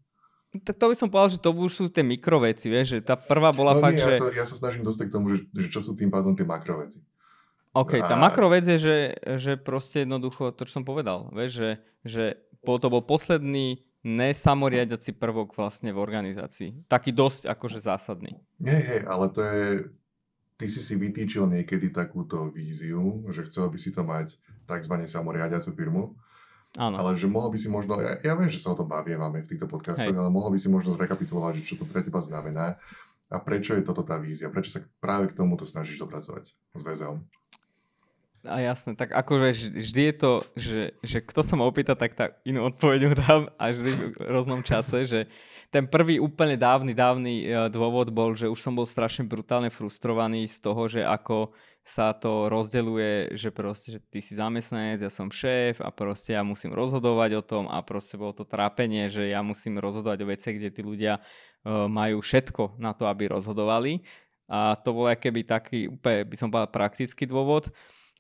Tak 0.55 0.75
to 0.75 0.91
by 0.91 0.95
som 0.95 1.07
povedal, 1.07 1.31
že 1.35 1.39
to 1.39 1.51
už 1.55 1.71
sú 1.71 1.85
tie 1.88 2.03
mikroveci, 2.03 2.67
vieš, 2.67 3.00
že 3.00 3.00
tá 3.03 3.15
prvá 3.15 3.55
bola 3.55 3.79
no 3.79 3.83
fakt, 3.83 3.95
nie, 3.95 4.03
že... 4.03 4.12
Ja 4.12 4.19
sa, 4.19 4.27
ja 4.43 4.45
sa 4.47 4.55
snažím 4.59 4.83
dostať 4.83 5.07
k 5.07 5.13
tomu, 5.13 5.25
že, 5.35 5.47
že 5.55 5.67
čo 5.71 5.79
sú 5.79 5.95
tým 5.95 6.12
pádom 6.12 6.35
tie 6.35 6.47
makroveci. 6.47 7.04
OK, 7.75 8.00
tá 8.00 8.15
makrovec 8.15 8.63
je, 8.63 8.77
že, 8.79 8.98
že 9.36 9.51
proste 9.60 10.08
jednoducho 10.08 10.55
to, 10.55 10.63
čo 10.63 10.79
som 10.79 10.86
povedal, 10.88 11.27
vieš, 11.36 11.60
že, 11.60 11.70
že 12.08 12.24
to 12.63 12.88
bol 12.88 13.03
posledný 13.03 13.84
nesamoriadiaci 14.05 15.17
prvok 15.17 15.58
vlastne 15.58 15.89
v 15.91 16.00
organizácii. 16.00 16.88
Taký 16.88 17.12
dosť 17.12 17.50
akože 17.51 17.82
zásadný. 17.82 18.38
Nie, 18.62 18.79
hej, 18.79 19.01
ale 19.10 19.34
to 19.34 19.41
je... 19.41 19.67
Ty 20.55 20.72
si 20.72 20.79
si 20.79 20.96
vytýčil 20.96 21.51
niekedy 21.51 21.91
takúto 21.91 22.48
víziu, 22.48 23.27
že 23.27 23.44
chcel 23.44 23.67
by 23.67 23.75
si 23.75 23.91
to 23.91 24.08
mať 24.08 24.39
tzv. 24.63 24.96
samoriadiacu 25.03 25.75
firmu. 25.75 26.15
Áno. 26.79 26.96
Ale 26.96 27.20
že 27.20 27.27
mohol 27.27 27.51
by 27.51 27.60
si 27.60 27.67
možno, 27.67 28.00
ja, 28.00 28.15
ja 28.24 28.34
viem, 28.39 28.48
že 28.48 28.63
sa 28.63 28.72
o 28.72 28.79
tom 28.79 28.88
bavievame 28.88 29.44
v 29.44 29.51
týchto 29.51 29.67
podcastoch, 29.67 30.15
hej. 30.15 30.15
ale 30.15 30.32
mohol 30.32 30.55
by 30.55 30.60
si 30.60 30.72
možno 30.72 30.96
zrekapitulovať, 30.96 31.60
že 31.60 31.67
čo 31.67 31.75
to 31.75 31.84
pre 31.84 32.03
teba 32.03 32.24
znamená 32.24 32.79
a 33.32 33.38
prečo 33.41 33.74
je 33.74 33.84
toto 33.84 34.05
tá 34.05 34.22
vízia, 34.22 34.53
prečo 34.53 34.75
sa 34.75 34.79
práve 35.01 35.32
k 35.32 35.38
tomuto 35.38 35.65
snažíš 35.65 36.00
dopracovať 36.03 36.53
s 36.53 36.82
VZO. 36.84 37.20
A 38.45 38.61
jasné, 38.61 38.93
tak 38.93 39.11
akože 39.11 39.73
vždy 39.73 40.01
je 40.09 40.15
to, 40.15 40.31
že, 40.55 40.81
že 41.01 41.17
kto 41.21 41.41
sa 41.41 41.53
ma 41.57 41.65
opýta, 41.65 41.97
tak 41.97 42.13
tak 42.13 42.37
inú 42.45 42.69
odpoveď 42.69 42.99
mu 43.09 43.15
dám 43.17 43.41
a 43.57 43.63
vždy 43.73 43.91
v 43.91 44.05
rôznom 44.21 44.61
čase, 44.61 45.09
že 45.09 45.19
ten 45.73 45.89
prvý 45.89 46.21
úplne 46.21 46.55
dávny, 46.55 46.93
dávny 46.93 47.33
e, 47.43 47.45
dôvod 47.73 48.13
bol, 48.13 48.37
že 48.37 48.47
už 48.47 48.61
som 48.61 48.77
bol 48.77 48.87
strašne 48.87 49.25
brutálne 49.27 49.73
frustrovaný 49.73 50.47
z 50.47 50.57
toho, 50.61 50.87
že 50.87 51.01
ako 51.01 51.51
sa 51.85 52.17
to 52.17 52.49
rozdeluje, 52.49 53.37
že 53.37 53.53
proste, 53.53 53.97
že 53.97 53.99
ty 54.01 54.17
si 54.17 54.33
zamestnanec, 54.33 55.05
ja 55.05 55.13
som 55.13 55.29
šéf 55.29 55.85
a 55.85 55.93
proste 55.93 56.33
ja 56.33 56.41
musím 56.41 56.73
rozhodovať 56.73 57.31
o 57.37 57.45
tom 57.45 57.63
a 57.69 57.77
proste 57.85 58.17
bolo 58.17 58.33
to 58.33 58.41
trápenie, 58.41 59.05
že 59.05 59.29
ja 59.29 59.45
musím 59.45 59.77
rozhodovať 59.77 60.17
o 60.25 60.29
veciach, 60.33 60.55
kde 60.57 60.73
tí 60.73 60.81
ľudia 60.81 61.21
uh, 61.21 61.85
majú 61.85 62.25
všetko 62.25 62.81
na 62.81 62.97
to, 62.97 63.05
aby 63.05 63.29
rozhodovali. 63.29 64.01
A 64.49 64.73
to 64.81 64.97
bol 64.97 65.05
keby 65.13 65.45
taký 65.45 65.89
úplne, 65.93 66.25
by 66.25 66.35
som 66.37 66.49
povedal, 66.49 66.73
praktický 66.73 67.29
dôvod 67.29 67.69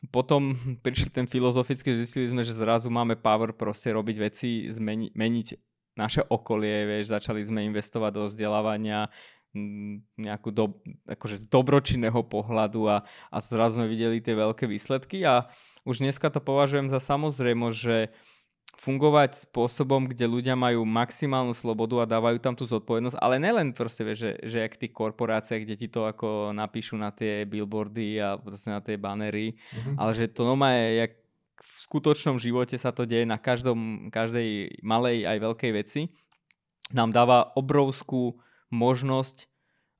potom 0.09 0.53
prišli 0.85 1.09
ten 1.11 1.27
filozofický, 1.29 1.95
zistili 1.95 2.27
sme, 2.29 2.41
že 2.41 2.55
zrazu 2.55 2.89
máme 2.89 3.17
power 3.19 3.53
proste 3.55 3.93
robiť 3.93 4.17
veci, 4.19 4.49
zmeni, 4.69 5.13
meniť 5.13 5.47
naše 5.95 6.27
okolie, 6.27 6.83
vieš, 6.83 7.15
začali 7.15 7.39
sme 7.39 7.63
investovať 7.71 8.11
do 8.11 8.23
vzdelávania, 8.27 9.07
nejakú 10.19 10.51
do, 10.51 10.75
akože 11.07 11.39
z 11.39 11.45
dobročinného 11.47 12.19
pohľadu 12.27 12.91
a, 12.91 12.97
a 13.31 13.37
zrazu 13.39 13.79
sme 13.79 13.87
videli 13.87 14.19
tie 14.19 14.35
veľké 14.35 14.67
výsledky 14.67 15.23
a 15.23 15.47
už 15.87 16.03
dneska 16.03 16.27
to 16.27 16.43
považujem 16.43 16.91
za 16.91 16.99
samozrejmosť, 16.99 17.77
že 17.79 17.97
fungovať 18.75 19.47
spôsobom, 19.47 20.03
kde 20.03 20.27
ľudia 20.27 20.53
majú 20.53 20.83
maximálnu 20.83 21.55
slobodu 21.55 22.03
a 22.03 22.11
dávajú 22.11 22.37
tam 22.43 22.53
tú 22.53 22.67
zodpovednosť, 22.67 23.17
ale 23.17 23.39
nelen 23.39 23.71
proste, 23.71 24.03
vieš, 24.03 24.19
že, 24.27 24.31
že 24.43 24.57
jak 24.67 24.75
tí 24.75 24.87
korporácie, 24.91 25.63
kde 25.63 25.75
ti 25.79 25.87
to 25.87 26.03
ako 26.05 26.51
napíšu 26.51 26.99
na 26.99 27.09
tie 27.15 27.47
billboardy 27.47 28.19
a 28.19 28.35
proste 28.35 28.69
na 28.69 28.83
tie 28.83 28.99
banery, 28.99 29.55
mm-hmm. 29.55 29.95
ale 29.95 30.11
že 30.11 30.27
to 30.27 30.43
je, 30.51 30.85
jak 31.07 31.11
v 31.55 31.75
skutočnom 31.87 32.37
živote 32.37 32.75
sa 32.75 32.91
to 32.91 33.07
deje 33.07 33.23
na 33.23 33.39
každom, 33.39 34.11
každej 34.11 34.81
malej 34.83 35.23
aj 35.23 35.37
veľkej 35.39 35.71
veci, 35.71 36.01
nám 36.93 37.09
dáva 37.15 37.49
obrovskú 37.57 38.37
možnosť 38.69 39.47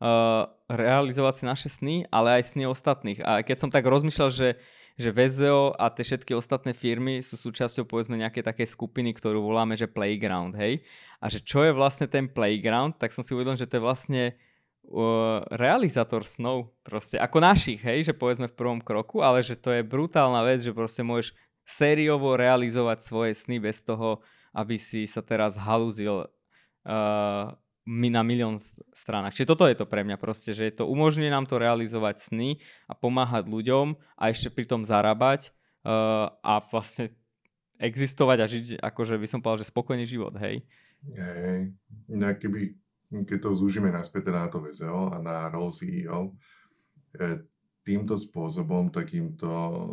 uh, 0.03 0.51
realizovať 0.70 1.34
si 1.41 1.44
naše 1.48 1.70
sny, 1.72 1.96
ale 2.13 2.41
aj 2.41 2.53
sny 2.53 2.70
ostatných. 2.70 3.20
A 3.24 3.41
keď 3.41 3.58
som 3.65 3.70
tak 3.74 3.88
rozmýšľal, 3.88 4.29
že 4.29 4.48
že 4.96 5.12
VZO 5.12 5.75
a 5.75 5.92
tie 5.92 6.08
všetky 6.08 6.32
ostatné 6.32 6.72
firmy 6.72 7.20
sú 7.20 7.36
súčasťou 7.36 7.84
povedzme 7.84 8.16
nejaké 8.16 8.40
také 8.40 8.64
skupiny, 8.64 9.12
ktorú 9.12 9.44
voláme, 9.44 9.75
že 9.75 9.92
playground, 9.92 10.56
hej. 10.56 10.88
A 11.20 11.28
že 11.28 11.44
čo 11.44 11.68
je 11.68 11.75
vlastne 11.75 12.08
ten 12.08 12.32
playground, 12.32 12.96
tak 12.96 13.12
som 13.12 13.20
si 13.20 13.36
uvedomil, 13.36 13.60
že 13.60 13.68
to 13.68 13.75
je 13.75 13.84
vlastne 13.84 14.24
uh, 14.88 15.44
realizátor 15.52 16.24
snov, 16.24 16.72
proste 16.88 17.20
ako 17.20 17.44
našich, 17.44 17.84
hej, 17.84 18.08
že 18.08 18.14
povedzme 18.16 18.48
v 18.48 18.56
prvom 18.56 18.80
kroku, 18.80 19.20
ale 19.20 19.44
že 19.44 19.60
to 19.60 19.75
je 19.75 19.84
brutálna 19.84 20.48
vec, 20.48 20.64
že 20.64 20.72
proste 20.72 21.04
môžeš 21.04 21.36
sériovo 21.68 22.40
realizovať 22.40 23.04
svoje 23.04 23.36
sny 23.36 23.60
bez 23.60 23.84
toho, 23.84 24.24
aby 24.56 24.80
si 24.80 25.04
sa 25.12 25.20
teraz 25.20 25.60
halúzil 25.60 26.24
uh, 26.24 27.52
na 27.86 28.25
milión 28.25 28.58
stranách. 28.92 29.38
Čiže 29.38 29.50
toto 29.54 29.70
je 29.70 29.77
to 29.77 29.86
pre 29.86 30.01
mňa 30.01 30.18
proste, 30.18 30.58
že 30.58 30.65
je 30.65 30.74
to 30.82 30.89
umožňuje 30.89 31.30
nám 31.30 31.46
to 31.46 31.62
realizovať 31.62 32.18
sny 32.18 32.58
a 32.89 32.98
pomáhať 32.98 33.46
ľuďom 33.46 33.94
a 34.18 34.24
ešte 34.34 34.50
pritom 34.50 34.82
zarábať 34.82 35.54
uh, 35.86 36.34
a 36.42 36.65
vlastne 36.65 37.13
existovať 37.77 38.38
a 38.42 38.46
žiť, 38.50 38.65
akože 38.82 39.22
by 39.22 39.27
som 39.30 39.39
povedal, 39.44 39.62
že 39.62 39.70
spokojný 39.70 40.08
život, 40.08 40.34
hej. 40.42 40.65
Hej, 41.13 41.75
keby, 42.10 42.74
keď 43.30 43.38
to 43.38 43.50
zúžime 43.54 43.94
naspäť 43.94 44.32
teda 44.32 44.48
na 44.48 44.50
to 44.50 44.63
VZO 44.63 45.13
a 45.13 45.22
na 45.22 45.51
role 45.51 45.75
CEO, 45.75 46.34
e, 47.13 47.44
týmto 47.86 48.18
spôsobom, 48.18 48.89
takýmto, 48.89 49.51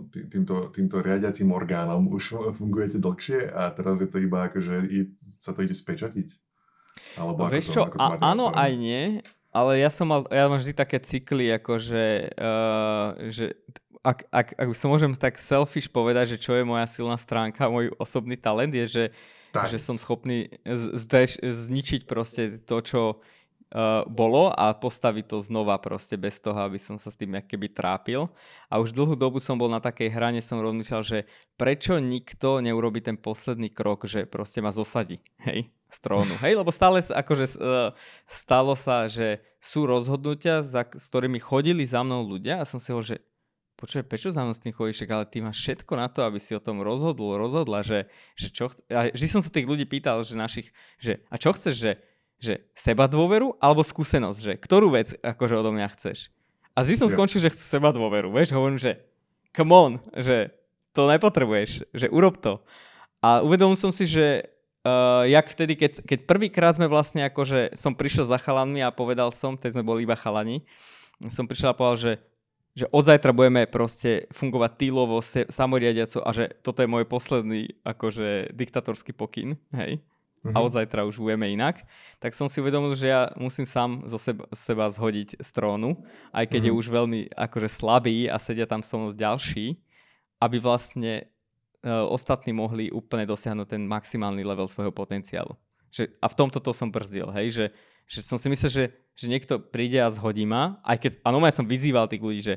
týmto, 0.09 0.73
týmto 0.73 0.97
riadiacím 1.05 1.53
orgánom 1.53 2.09
už 2.09 2.57
fungujete 2.57 2.97
dlhšie 2.97 3.53
a 3.53 3.69
teraz 3.77 4.01
je 4.01 4.09
to 4.09 4.17
iba 4.23 4.49
akože 4.49 4.89
sa 5.21 5.53
to 5.53 5.61
ide 5.61 5.77
spečatiť? 5.77 6.52
Alebo 7.17 7.49
Vieš 7.49 7.75
čo, 7.75 7.83
to, 7.89 7.97
a, 8.01 8.17
áno 8.21 8.53
aj 8.53 8.73
nie, 8.77 9.21
ale 9.53 9.85
ja 9.85 9.93
som 9.93 10.09
mal, 10.09 10.25
ja 10.33 10.49
mám 10.49 10.57
vždy 10.57 10.73
také 10.73 10.97
cykly, 10.97 11.53
akože, 11.61 12.33
uh, 12.41 13.29
že 13.29 13.53
ak, 14.03 14.19
ak, 14.33 14.49
ak 14.59 14.69
sa 14.75 14.87
môžem 14.91 15.13
tak 15.15 15.39
selfish 15.39 15.87
povedať, 15.93 16.35
že 16.35 16.43
čo 16.43 16.57
je 16.59 16.65
moja 16.67 16.89
silná 16.89 17.15
stránka, 17.21 17.71
môj 17.71 17.95
osobný 18.01 18.35
talent 18.35 18.75
je, 18.75 18.87
že, 18.89 19.05
že 19.53 19.79
som 19.79 19.95
schopný 19.95 20.51
zdeš, 20.67 21.39
zničiť 21.45 22.09
proste 22.09 22.59
to, 22.65 22.77
čo 22.83 23.01
uh, 23.15 24.03
bolo 24.09 24.51
a 24.51 24.75
postaviť 24.75 25.37
to 25.37 25.39
znova 25.45 25.79
proste 25.79 26.17
bez 26.17 26.41
toho, 26.43 26.57
aby 26.65 26.81
som 26.81 26.97
sa 26.97 27.13
s 27.13 27.19
tým 27.21 27.37
keby 27.45 27.71
trápil. 27.71 28.33
A 28.73 28.81
už 28.81 28.97
dlhú 28.97 29.15
dobu 29.15 29.39
som 29.39 29.61
bol 29.61 29.71
na 29.71 29.85
takej 29.85 30.11
hrane, 30.11 30.41
som 30.43 30.59
rozmýšľal, 30.59 31.03
že 31.05 31.19
prečo 31.55 32.01
nikto 32.01 32.65
neurobi 32.65 33.05
ten 33.05 33.21
posledný 33.21 33.71
krok, 33.71 34.09
že 34.09 34.25
proste 34.25 34.65
ma 34.65 34.75
zosadí, 34.75 35.23
hej? 35.45 35.71
Z 35.93 35.99
trónu. 36.01 36.35
Hej, 36.41 36.57
lebo 36.57 36.73
stále 36.73 37.05
akože, 37.05 37.61
uh, 37.61 37.93
stalo 38.25 38.73
sa, 38.73 39.05
že 39.13 39.45
sú 39.61 39.85
rozhodnutia, 39.85 40.65
za, 40.65 40.89
s 40.89 41.07
ktorými 41.13 41.37
chodili 41.37 41.85
za 41.85 42.01
mnou 42.01 42.25
ľudia 42.25 42.65
a 42.65 42.69
som 42.69 42.81
si 42.81 42.91
hovoril, 42.91 43.17
že 43.17 43.19
počuj, 43.77 44.07
prečo 44.07 44.31
za 44.31 44.47
mnou 44.47 44.55
s 44.55 44.63
tým 44.63 44.71
chodíš, 44.71 45.05
ale 45.11 45.27
ty 45.27 45.43
máš 45.43 45.59
všetko 45.59 45.93
na 45.99 46.07
to, 46.07 46.23
aby 46.23 46.39
si 46.39 46.55
o 46.55 46.63
tom 46.63 46.81
rozhodol, 46.81 47.35
rozhodla, 47.35 47.83
že, 47.83 48.07
že 48.39 48.49
čo 48.55 48.71
chce... 48.71 48.81
A 48.89 49.11
vždy 49.11 49.27
som 49.27 49.43
sa 49.43 49.51
tých 49.51 49.67
ľudí 49.67 49.85
pýtal, 49.91 50.23
že 50.23 50.39
našich, 50.39 50.71
že 51.03 51.21
a 51.27 51.35
čo 51.35 51.51
chceš, 51.51 51.75
že, 51.75 51.93
že 52.39 52.55
seba 52.79 53.11
dôveru 53.11 53.59
alebo 53.59 53.83
skúsenosť, 53.83 54.39
že 54.39 54.53
ktorú 54.55 54.95
vec 54.95 55.19
akože 55.19 55.59
odo 55.59 55.75
mňa 55.75 55.89
chceš. 55.99 56.31
A 56.79 56.87
vždy 56.87 56.95
som 56.95 57.09
yeah. 57.11 57.17
skončil, 57.19 57.43
že 57.43 57.53
chcú 57.53 57.65
seba 57.67 57.91
dôveru, 57.91 58.31
vieš, 58.31 58.55
hovorím, 58.55 58.79
že 58.79 59.03
come 59.51 59.75
on, 59.75 59.93
že 60.15 60.55
to 60.95 61.11
nepotrebuješ, 61.11 61.91
že 61.91 62.07
urob 62.07 62.39
to. 62.39 62.63
A 63.19 63.43
uvedomil 63.43 63.75
som 63.75 63.91
si, 63.91 64.07
že 64.07 64.47
Uh, 64.83 65.23
jak 65.31 65.47
vtedy, 65.47 65.79
keď, 65.79 66.03
keď 66.03 66.19
prvýkrát 66.27 66.75
sme 66.75 66.91
vlastne 66.91 67.23
akože 67.31 67.79
som 67.79 67.95
prišiel 67.95 68.27
za 68.27 68.35
chalanmi 68.35 68.83
a 68.83 68.91
povedal 68.91 69.31
som, 69.31 69.55
teď 69.55 69.79
sme 69.79 69.87
boli 69.87 70.03
iba 70.03 70.19
chalani, 70.19 70.67
som 71.31 71.47
prišiel 71.47 71.71
a 71.71 71.79
povedal, 71.79 71.99
že, 72.03 72.13
že 72.75 72.91
od 72.91 73.07
zajtra 73.07 73.31
budeme 73.31 73.63
proste 73.71 74.27
fungovať 74.35 74.71
týlovo, 74.75 75.23
se, 75.23 75.47
samoriadiaco 75.47 76.27
a 76.27 76.31
že 76.35 76.59
toto 76.67 76.83
je 76.83 76.91
môj 76.91 77.07
posledný 77.07 77.79
akože 77.87 78.51
diktatorský 78.51 79.15
pokyn, 79.15 79.55
hej. 79.71 80.03
Uh-huh. 80.43 80.51
A 80.51 80.59
mhm. 80.59 80.67
od 80.67 80.73
zajtra 80.75 81.07
už 81.07 81.23
budeme 81.23 81.47
inak. 81.55 81.87
Tak 82.19 82.35
som 82.35 82.51
si 82.51 82.59
uvedomil, 82.59 82.99
že 82.99 83.15
ja 83.15 83.31
musím 83.39 83.63
sám 83.63 84.11
zo 84.11 84.19
seba, 84.19 84.51
seba 84.51 84.91
zhodiť 84.91 85.39
z 85.39 85.49
trónu, 85.55 86.03
aj 86.35 86.51
keď 86.51 86.59
uh-huh. 86.59 86.67
je 86.67 86.75
mhm. 86.75 86.81
už 86.83 86.87
veľmi 86.91 87.21
akože 87.39 87.69
slabý 87.71 88.27
a 88.27 88.35
sedia 88.43 88.67
tam 88.67 88.83
so 88.83 88.99
mnou 88.99 89.15
ďalší, 89.15 89.79
aby 90.43 90.59
vlastne 90.59 91.31
ostatní 91.83 92.55
mohli 92.55 92.89
úplne 92.95 93.27
dosiahnuť 93.27 93.67
ten 93.67 93.83
maximálny 93.85 94.47
level 94.47 94.71
svojho 94.71 94.95
potenciálu. 94.95 95.59
Že, 95.93 96.15
a 96.23 96.27
v 96.31 96.39
tomto 96.39 96.59
to 96.63 96.73
som 96.73 96.89
brzdil, 96.89 97.29
hej, 97.37 97.53
že, 97.53 97.67
že 98.09 98.21
som 98.25 98.41
si 98.41 98.49
myslel, 98.49 98.71
že, 98.71 98.85
že 99.13 99.27
niekto 99.29 99.61
príde 99.61 100.01
a 100.01 100.09
zhodí 100.09 100.49
ma, 100.49 100.81
aj 100.89 100.97
keď, 101.05 101.13
a 101.21 101.29
ja 101.29 101.53
som 101.53 101.69
vyzýval 101.69 102.09
tých 102.09 102.25
ľudí, 102.25 102.41
že 102.41 102.55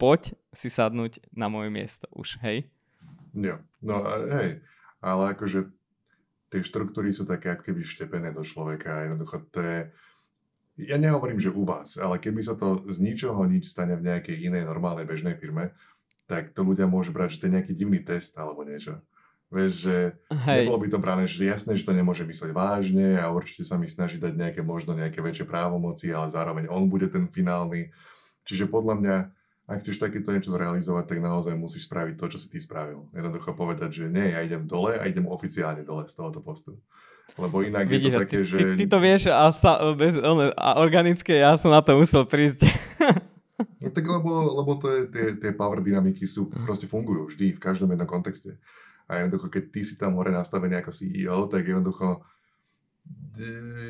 poď 0.00 0.34
si 0.50 0.66
sadnúť 0.66 1.22
na 1.30 1.46
moje 1.46 1.70
miesto 1.70 2.10
už, 2.10 2.42
hej. 2.42 2.66
Jo, 3.38 3.62
no 3.78 4.02
hej, 4.34 4.58
ale 4.98 5.22
akože 5.38 5.70
tie 6.50 6.60
štruktúry 6.60 7.14
sú 7.14 7.22
také 7.24 7.54
ako 7.54 7.70
keby 7.70 7.86
vštepené 7.86 8.34
do 8.34 8.42
človeka, 8.42 9.06
jednoducho 9.06 9.46
to 9.54 9.62
je, 9.62 9.78
ja 10.90 10.98
nehovorím, 10.98 11.38
že 11.38 11.54
u 11.54 11.62
vás, 11.62 11.96
ale 12.02 12.18
keby 12.18 12.42
sa 12.42 12.58
to 12.58 12.82
z 12.90 12.98
ničoho 12.98 13.46
nič 13.46 13.70
stane 13.70 13.94
v 13.94 14.10
nejakej 14.10 14.42
inej 14.42 14.66
normálnej 14.66 15.06
bežnej 15.06 15.38
firme, 15.38 15.70
tak 16.32 16.56
to 16.56 16.64
ľudia 16.64 16.88
môžu 16.88 17.12
brať, 17.12 17.36
že 17.36 17.44
to 17.44 17.46
je 17.52 17.54
nejaký 17.60 17.72
divný 17.76 18.00
test 18.00 18.32
alebo 18.40 18.64
niečo. 18.64 18.96
Vieš, 19.52 19.84
že 19.84 19.96
Hej. 20.48 20.64
nebolo 20.64 20.80
by 20.80 20.88
to 20.88 20.98
brané, 20.98 21.28
že 21.28 21.44
jasné, 21.44 21.76
že 21.76 21.84
to 21.84 21.92
nemôže 21.92 22.24
mysleť 22.24 22.56
vážne 22.56 23.20
a 23.20 23.28
určite 23.28 23.68
sa 23.68 23.76
mi 23.76 23.84
snaží 23.84 24.16
dať 24.16 24.32
nejaké 24.32 24.64
možno 24.64 24.96
nejaké 24.96 25.20
väčšie 25.20 25.44
právomoci, 25.44 26.08
ale 26.08 26.32
zároveň 26.32 26.72
on 26.72 26.88
bude 26.88 27.12
ten 27.12 27.28
finálny. 27.28 27.92
Čiže 28.48 28.72
podľa 28.72 28.94
mňa, 28.96 29.16
ak 29.68 29.84
chceš 29.84 30.00
takéto 30.00 30.32
niečo 30.32 30.56
zrealizovať, 30.56 31.04
tak 31.04 31.20
naozaj 31.20 31.52
musíš 31.52 31.84
spraviť 31.84 32.16
to, 32.16 32.26
čo 32.32 32.38
si 32.40 32.48
ty 32.48 32.64
spravil. 32.64 33.12
Jednoducho 33.12 33.52
povedať, 33.52 33.92
že 33.92 34.04
nie, 34.08 34.32
ja 34.32 34.40
idem 34.40 34.64
dole 34.64 34.96
a 34.96 35.04
idem 35.04 35.28
oficiálne 35.28 35.84
dole 35.84 36.08
z 36.08 36.16
tohoto 36.16 36.40
postu. 36.40 36.80
Lebo 37.36 37.60
inak 37.60 37.92
Vidíš, 37.92 38.08
je 38.08 38.12
to 38.16 38.22
také, 38.24 38.36
ty, 38.40 38.48
že... 38.48 38.56
ty, 38.56 38.64
ty 38.80 38.84
to 38.88 38.98
vieš 39.04 39.28
a, 39.28 39.52
sa, 39.52 39.76
bez, 39.92 40.16
a 40.56 40.68
organické, 40.80 41.44
ja 41.44 41.60
som 41.60 41.68
na 41.68 41.84
to 41.84 41.92
musel 41.92 42.24
prísť. 42.24 42.64
No 43.82 43.90
tak 43.90 44.04
lebo, 44.04 44.30
lebo 44.54 44.72
to 44.76 44.86
je, 44.88 45.00
tie, 45.06 45.26
tie 45.36 45.52
power 45.52 45.78
dynamiky 45.78 46.22
sú, 46.24 46.46
Mhm. 46.46 46.62
proste 46.62 46.86
fungujú 46.86 47.26
vždy, 47.26 47.52
v 47.52 47.60
každom 47.60 47.88
jednom 47.88 48.06
kontexte. 48.06 48.56
A 49.04 49.18
jednoducho, 49.18 49.48
keď 49.48 49.64
ty 49.68 49.80
si 49.82 49.94
tam 49.94 50.14
hore 50.14 50.30
nastavený 50.30 50.78
ako 50.78 50.90
CEO, 50.90 51.44
tak 51.46 51.66
jednoducho 51.66 52.22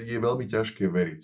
je 0.02 0.16
veľmi 0.16 0.46
ťažké 0.46 0.88
veriť, 0.88 1.22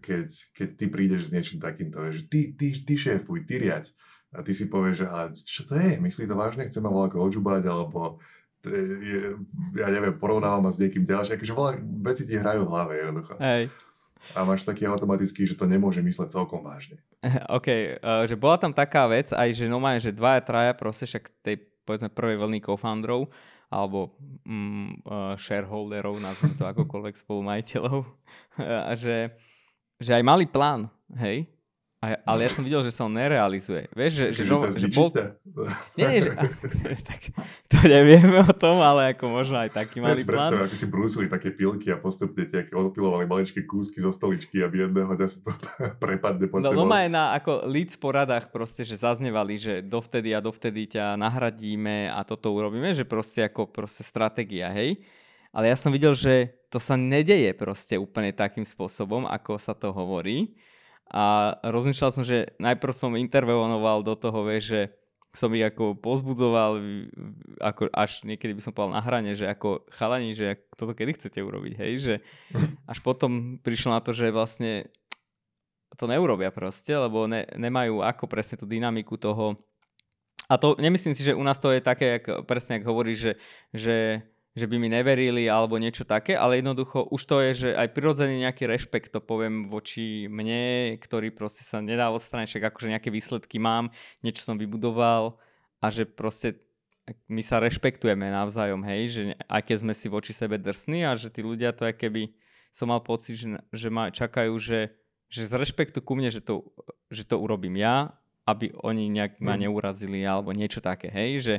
keď, 0.00 0.26
keď 0.50 0.68
ty 0.74 0.84
prídeš 0.86 1.22
s 1.24 1.32
niečím 1.32 1.58
takýmto, 1.58 2.02
že 2.10 2.26
ty, 2.26 2.50
ty, 2.50 2.74
ty 2.74 2.94
šéfuj, 2.94 3.44
ty 3.44 3.60
riať. 3.60 3.94
A 4.30 4.42
ty 4.42 4.52
si 4.52 4.66
povieš, 4.66 4.96
že 4.96 5.06
ale 5.06 5.32
čo 5.32 5.62
to 5.62 5.72
je? 5.72 5.96
Myslí 5.98 6.26
to 6.26 6.34
vážne? 6.34 6.66
Chce 6.66 6.82
ma 6.82 6.90
voľako 6.90 7.16
odžubať? 7.22 7.62
Alebo 7.64 8.20
t- 8.60 8.68
je, 9.00 9.20
ja 9.72 9.88
neviem, 9.88 10.12
porovnávam 10.12 10.60
ma 10.60 10.70
s 10.70 10.76
niekým 10.76 11.00
ďalším. 11.02 11.38
Akože 11.38 11.54
veľa 11.54 11.72
veci 12.02 12.22
ti 12.24 12.34
hrajú 12.34 12.60
v 12.60 12.70
hlave 12.70 12.92
jednoducho. 12.98 13.34
Hej. 13.38 13.72
A 14.36 14.44
máš 14.44 14.64
taký 14.64 14.84
automatický, 14.84 15.48
že 15.48 15.58
to 15.58 15.66
nemôže 15.66 16.00
mysleť 16.00 16.32
celkom 16.32 16.62
vážne. 16.62 17.00
OK, 17.58 17.68
uh, 17.68 18.24
že 18.24 18.38
bola 18.38 18.56
tam 18.56 18.72
taká 18.72 19.08
vec, 19.10 19.34
aj 19.34 19.48
že 19.52 19.66
normálne, 19.66 19.98
že 19.98 20.14
dvaja, 20.14 20.40
traja 20.44 20.72
proste 20.72 21.04
však 21.08 21.24
tej, 21.42 21.56
povedzme, 21.82 22.08
prvej 22.12 22.38
vlny 22.38 22.58
co-founderov, 22.62 23.28
alebo 23.68 24.16
mm, 24.48 25.04
uh, 25.04 25.34
shareholderov, 25.36 26.16
nazvime 26.22 26.56
to 26.56 26.64
akokoľvek 26.64 27.14
spolumajiteľov, 27.24 28.06
a 28.88 28.92
že, 28.96 29.36
že 30.00 30.10
aj 30.16 30.22
mali 30.24 30.46
plán, 30.48 30.88
hej, 31.18 31.50
a, 31.98 32.14
ale 32.22 32.46
ja 32.46 32.50
som 32.54 32.62
videl, 32.62 32.86
že 32.86 32.94
sa 32.94 33.10
on 33.10 33.14
nerealizuje. 33.18 33.90
Vieš, 33.90 34.12
že, 34.14 34.26
že, 34.30 34.42
no, 34.46 34.62
to 34.62 34.70
že 34.70 34.86
zničiť 34.86 34.94
bol... 34.94 35.10
Nie, 35.98 36.06
nie, 36.06 36.18
že... 36.22 36.30
tak, 37.10 37.20
to 37.66 37.78
nevieme 37.90 38.38
o 38.38 38.54
tom, 38.54 38.78
ale 38.78 39.18
ako 39.18 39.26
možno 39.26 39.58
aj 39.58 39.74
taký 39.74 39.98
Ja 39.98 40.14
malý 40.14 40.22
si 40.22 40.30
predstav, 40.30 40.62
plán. 40.62 40.66
ako 40.70 40.76
si 40.78 40.86
brúsili 40.86 41.26
také 41.26 41.50
pilky 41.50 41.90
a 41.90 41.98
postupne 41.98 42.46
tie 42.46 42.62
aké 42.62 42.78
odpilovali 42.78 43.26
maličké 43.26 43.66
kúsky 43.66 43.98
zo 43.98 44.14
stoličky, 44.14 44.62
aby 44.62 44.86
jedného 44.86 45.10
dňa 45.10 45.26
sa 45.26 45.38
to 45.42 45.50
prepadne 46.06 46.46
pod 46.46 46.62
No, 46.62 46.70
no 46.70 46.86
aj 46.86 47.10
na 47.10 47.34
ako 47.34 47.66
leads 47.66 47.98
poradách 47.98 48.54
proste, 48.54 48.86
že 48.86 48.94
zaznevali, 48.94 49.58
že 49.58 49.82
dovtedy 49.82 50.30
a 50.30 50.38
dovtedy 50.38 50.94
ťa 50.94 51.18
nahradíme 51.18 52.14
a 52.14 52.22
toto 52.22 52.54
urobíme, 52.54 52.94
že 52.94 53.02
proste 53.02 53.42
ako 53.42 53.74
proste 53.74 54.06
stratégia, 54.06 54.70
hej. 54.70 55.02
Ale 55.50 55.66
ja 55.66 55.74
som 55.74 55.90
videl, 55.90 56.14
že 56.14 56.54
to 56.70 56.78
sa 56.78 56.94
nedeje 56.94 57.50
proste 57.58 57.98
úplne 57.98 58.30
takým 58.30 58.62
spôsobom, 58.62 59.26
ako 59.26 59.58
sa 59.58 59.74
to 59.74 59.90
hovorí. 59.90 60.54
A 61.08 61.56
rozmýšľal 61.64 62.10
som, 62.12 62.24
že 62.24 62.52
najprv 62.60 62.92
som 62.92 63.16
intervenoval 63.16 64.04
do 64.04 64.12
toho, 64.12 64.44
vieš, 64.44 64.64
že 64.76 64.80
som 65.32 65.52
ich 65.52 65.64
ako 65.64 65.96
pozbudzoval, 66.00 66.80
ako 67.60 67.92
až 67.92 68.24
niekedy 68.24 68.56
by 68.56 68.62
som 68.64 68.72
povedal 68.72 68.96
na 68.96 69.04
hrane, 69.04 69.36
že 69.36 69.44
ako 69.44 69.84
chalani, 69.92 70.32
že 70.32 70.56
ak- 70.56 70.72
toto 70.76 70.96
kedy 70.96 71.20
chcete 71.20 71.38
urobiť, 71.44 71.72
hej, 71.76 71.92
že 72.00 72.14
až 72.90 72.98
potom 73.04 73.60
prišlo 73.60 73.92
na 73.92 74.00
to, 74.00 74.16
že 74.16 74.32
vlastne 74.32 74.88
to 75.96 76.04
neurobia 76.04 76.52
proste, 76.52 76.92
lebo 76.92 77.24
ne, 77.24 77.44
nemajú 77.56 78.04
ako 78.04 78.24
presne 78.28 78.60
tú 78.60 78.68
dynamiku 78.68 79.16
toho. 79.16 79.56
A 80.48 80.56
to 80.56 80.76
nemyslím 80.80 81.12
si, 81.12 81.20
že 81.24 81.36
u 81.36 81.44
nás 81.44 81.60
to 81.60 81.72
je 81.72 81.80
také, 81.84 82.20
jak, 82.20 82.44
presne 82.48 82.80
ako 82.80 82.88
hovoríš, 82.92 83.18
že, 83.20 83.32
že, 83.76 83.96
že 84.58 84.66
by 84.66 84.76
mi 84.82 84.90
neverili 84.90 85.46
alebo 85.46 85.78
niečo 85.78 86.02
také, 86.02 86.34
ale 86.34 86.58
jednoducho 86.58 87.06
už 87.14 87.22
to 87.22 87.36
je, 87.46 87.50
že 87.54 87.68
aj 87.78 87.94
prirodzený 87.94 88.42
nejaký 88.42 88.66
rešpekt, 88.66 89.14
to 89.14 89.22
poviem 89.22 89.70
voči 89.70 90.26
mne, 90.26 90.98
ktorý 90.98 91.30
proste 91.30 91.62
sa 91.62 91.78
nedá 91.78 92.10
odstrániť, 92.10 92.50
však 92.50 92.64
akože 92.74 92.92
nejaké 92.92 93.08
výsledky 93.14 93.62
mám, 93.62 93.94
niečo 94.26 94.42
som 94.42 94.58
vybudoval 94.58 95.38
a 95.78 95.86
že 95.94 96.02
proste 96.04 96.58
my 97.30 97.40
sa 97.40 97.56
rešpektujeme 97.62 98.28
navzájom, 98.28 98.84
hej, 98.84 99.02
že 99.08 99.22
aj 99.48 99.62
keď 99.64 99.76
sme 99.80 99.94
si 99.96 100.12
voči 100.12 100.36
sebe 100.36 100.60
drsní 100.60 101.08
a 101.08 101.16
že 101.16 101.32
tí 101.32 101.40
ľudia 101.40 101.72
to 101.72 101.88
keby 101.88 102.36
som 102.68 102.92
mal 102.92 103.00
pocit, 103.00 103.40
že, 103.40 103.48
že 103.72 103.88
ma 103.88 104.12
čakajú, 104.12 104.52
že, 104.60 104.92
že 105.32 105.48
z 105.48 105.52
rešpektu 105.56 106.04
ku 106.04 106.12
mne, 106.12 106.28
že 106.28 106.44
to, 106.44 106.68
že 107.08 107.24
to 107.24 107.40
urobím 107.40 107.80
ja, 107.80 108.12
aby 108.44 108.72
oni 108.80 109.08
nejak 109.12 109.40
ma 109.40 109.56
Mm. 109.56 109.68
neurazili 109.68 110.20
alebo 110.24 110.52
niečo 110.52 110.80
také, 110.80 111.08
hej, 111.08 111.30
že 111.40 111.54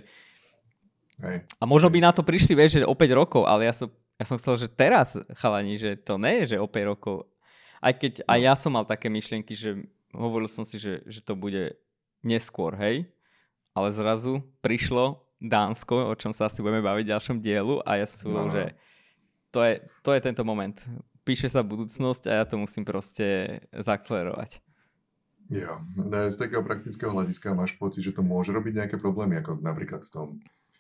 Hej. 1.20 1.44
a 1.60 1.64
možno 1.64 1.92
by 1.92 2.00
na 2.00 2.12
to 2.12 2.24
prišli, 2.24 2.56
vieš, 2.56 2.80
že 2.80 2.88
o 2.88 2.96
5 2.96 3.12
rokov, 3.12 3.44
ale 3.44 3.68
ja 3.68 3.74
som, 3.76 3.88
ja 4.16 4.26
som 4.26 4.40
chcel, 4.40 4.56
že 4.56 4.68
teraz, 4.68 5.20
chalani, 5.36 5.76
že 5.76 6.00
to 6.00 6.16
nie 6.16 6.44
je, 6.44 6.56
že 6.56 6.58
o 6.60 6.68
5 6.68 6.92
rokov. 6.92 7.28
Aj 7.80 7.92
keď 7.92 8.24
aj 8.24 8.40
No. 8.40 8.46
ja 8.48 8.54
som 8.56 8.72
mal 8.72 8.84
také 8.84 9.08
myšlienky, 9.08 9.56
že 9.56 9.84
hovoril 10.12 10.48
som 10.48 10.64
si, 10.64 10.80
že, 10.80 11.04
že 11.08 11.20
to 11.20 11.36
bude 11.36 11.76
neskôr, 12.20 12.76
hej, 12.76 13.08
ale 13.72 13.88
zrazu 13.92 14.44
prišlo 14.60 15.20
Dánsko, 15.40 16.12
o 16.12 16.16
čom 16.20 16.36
sa 16.36 16.52
asi 16.52 16.60
budeme 16.60 16.84
baviť 16.84 17.04
v 17.08 17.12
ďalšom 17.16 17.38
dielu 17.40 17.80
a 17.88 17.96
ja 17.96 18.08
som 18.08 18.28
No, 18.28 18.48
no. 18.48 18.52
že 18.52 18.76
to 19.56 19.64
je, 19.64 19.74
to 20.04 20.12
je 20.12 20.20
tento 20.20 20.44
moment. 20.44 20.76
Píše 21.24 21.48
sa 21.48 21.64
budúcnosť 21.64 22.28
a 22.28 22.42
ja 22.42 22.46
to 22.48 22.60
musím 22.60 22.84
proste 22.84 23.60
zaklerovať. 23.72 24.60
Jo. 25.50 25.82
No, 25.96 26.12
Z 26.30 26.38
takého 26.38 26.62
praktického 26.62 27.10
hľadiska 27.10 27.56
máš 27.56 27.74
pocit, 27.74 28.04
že 28.04 28.14
to 28.14 28.22
môže 28.22 28.52
robiť 28.52 28.74
nejaké 28.84 28.96
problémy, 29.00 29.40
ako 29.42 29.58
napríklad 29.64 30.04
v 30.06 30.12
tom, 30.12 30.28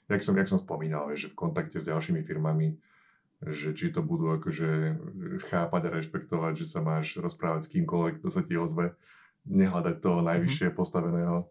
jak 0.09 0.21
som, 0.25 0.33
jak 0.33 0.49
som 0.49 0.59
spomínal, 0.59 1.13
že 1.13 1.29
v 1.29 1.37
kontakte 1.37 1.77
s 1.77 1.85
ďalšími 1.85 2.25
firmami, 2.25 2.75
že 3.39 3.71
či 3.71 3.93
to 3.93 4.03
budú 4.03 4.35
akože 4.35 4.99
chápať 5.47 5.81
a 5.87 5.93
rešpektovať, 5.95 6.53
že 6.59 6.65
sa 6.67 6.83
máš 6.83 7.15
rozprávať 7.15 7.69
s 7.69 7.71
kýmkoľvek, 7.71 8.19
kto 8.19 8.29
sa 8.33 8.41
ti 8.43 8.59
ozve, 8.59 8.97
nehľadať 9.47 9.95
toho 10.03 10.19
najvyššie 10.25 10.75
postaveného. 10.75 11.47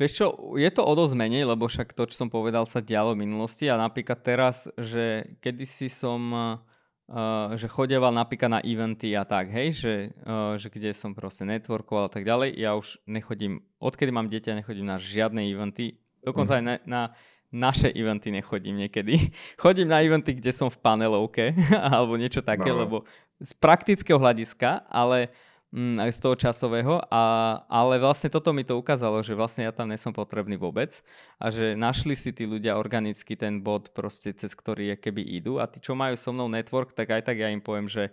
Vieš 0.00 0.12
čo, 0.16 0.26
je 0.56 0.70
to 0.72 0.80
o 0.80 0.92
dosť 0.96 1.12
menej, 1.12 1.44
lebo 1.44 1.68
však 1.68 1.92
to, 1.92 2.08
čo 2.08 2.24
som 2.24 2.32
povedal, 2.32 2.64
sa 2.64 2.80
dialo 2.80 3.12
v 3.12 3.28
minulosti 3.28 3.68
a 3.68 3.76
napríklad 3.76 4.24
teraz, 4.24 4.64
že 4.80 5.36
kedysi 5.44 5.92
som, 5.92 6.20
uh, 6.32 7.52
že 7.52 7.68
chodeval 7.68 8.08
napríklad 8.08 8.48
na 8.48 8.60
eventy 8.64 9.12
a 9.12 9.28
tak, 9.28 9.52
hej, 9.52 9.76
že, 9.76 9.94
uh, 10.24 10.56
že 10.56 10.72
kde 10.72 10.96
som 10.96 11.12
proste 11.12 11.44
networkoval 11.44 12.08
a 12.08 12.12
tak 12.16 12.24
ďalej, 12.24 12.56
ja 12.56 12.72
už 12.80 12.96
nechodím, 13.04 13.60
odkedy 13.76 14.08
mám 14.08 14.32
dieťa, 14.32 14.64
nechodím 14.64 14.88
na 14.88 14.96
žiadne 14.96 15.44
eventy, 15.52 16.00
dokonca 16.24 16.56
aj 16.56 16.64
na, 16.64 16.74
na 16.88 17.02
naše 17.50 17.90
eventy 17.90 18.30
nechodím 18.30 18.86
niekedy. 18.86 19.30
Chodím 19.62 19.90
na 19.90 20.00
eventy, 20.02 20.34
kde 20.38 20.54
som 20.54 20.70
v 20.70 20.78
panelovke 20.78 21.54
alebo 21.94 22.14
niečo 22.14 22.40
také, 22.42 22.70
No. 22.70 22.86
lebo 22.86 22.96
z 23.42 23.52
praktického 23.58 24.20
hľadiska, 24.20 24.86
ale 24.86 25.32
mm, 25.72 25.96
aj 25.98 26.10
z 26.12 26.18
toho 26.20 26.34
časového, 26.36 27.00
a, 27.08 27.22
ale 27.66 27.98
vlastne 27.98 28.28
toto 28.28 28.52
mi 28.52 28.62
to 28.62 28.76
ukázalo, 28.76 29.24
že 29.24 29.32
vlastne 29.34 29.64
ja 29.66 29.72
tam 29.72 29.88
nesom 29.88 30.12
potrebný 30.12 30.54
vôbec 30.60 31.00
a 31.40 31.48
že 31.48 31.72
našli 31.74 32.14
si 32.14 32.30
tí 32.30 32.44
ľudia 32.44 32.76
organicky 32.76 33.34
ten 33.34 33.58
bod 33.64 33.90
proste, 33.96 34.30
cez 34.36 34.52
ktorý 34.52 34.94
je 34.94 34.96
keby 35.00 35.24
idú 35.40 35.56
a 35.58 35.66
tí, 35.66 35.80
čo 35.80 35.96
majú 35.96 36.14
so 36.20 36.30
mnou 36.30 36.52
network, 36.52 36.92
tak 36.92 37.10
aj 37.10 37.22
tak 37.26 37.40
ja 37.40 37.48
im 37.48 37.64
poviem, 37.64 37.88
že 37.88 38.12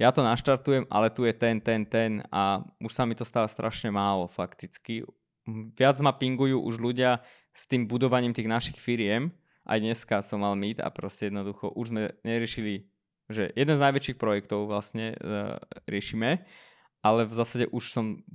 ja 0.00 0.08
to 0.10 0.24
naštartujem, 0.24 0.88
ale 0.88 1.12
tu 1.12 1.28
je 1.28 1.34
ten, 1.36 1.60
ten, 1.60 1.84
ten 1.84 2.24
a 2.32 2.64
už 2.80 2.90
sa 2.90 3.04
mi 3.04 3.12
to 3.12 3.22
stáva 3.28 3.46
strašne 3.46 3.92
málo 3.92 4.24
fakticky. 4.30 5.04
Viac 5.76 5.98
ma 6.00 6.14
pingujú 6.14 6.58
už 6.62 6.78
ľudia 6.78 7.20
s 7.52 7.68
tým 7.68 7.84
budovaním 7.84 8.32
tých 8.32 8.48
našich 8.48 8.80
firiem. 8.80 9.30
Aj 9.62 9.78
dneska 9.78 10.24
som 10.26 10.42
mal 10.42 10.58
meet 10.58 10.82
a 10.82 10.90
proste 10.90 11.30
jednoducho 11.30 11.70
už 11.70 11.94
sme 11.94 12.02
neriešili, 12.26 12.88
že 13.30 13.54
jeden 13.54 13.76
z 13.78 13.84
najväčších 13.84 14.18
projektov 14.18 14.66
vlastne 14.66 15.14
uh, 15.14 15.60
riešime, 15.86 16.42
ale 17.04 17.28
v 17.28 17.32
zásade 17.32 17.70
už 17.70 17.94
som 17.94 18.26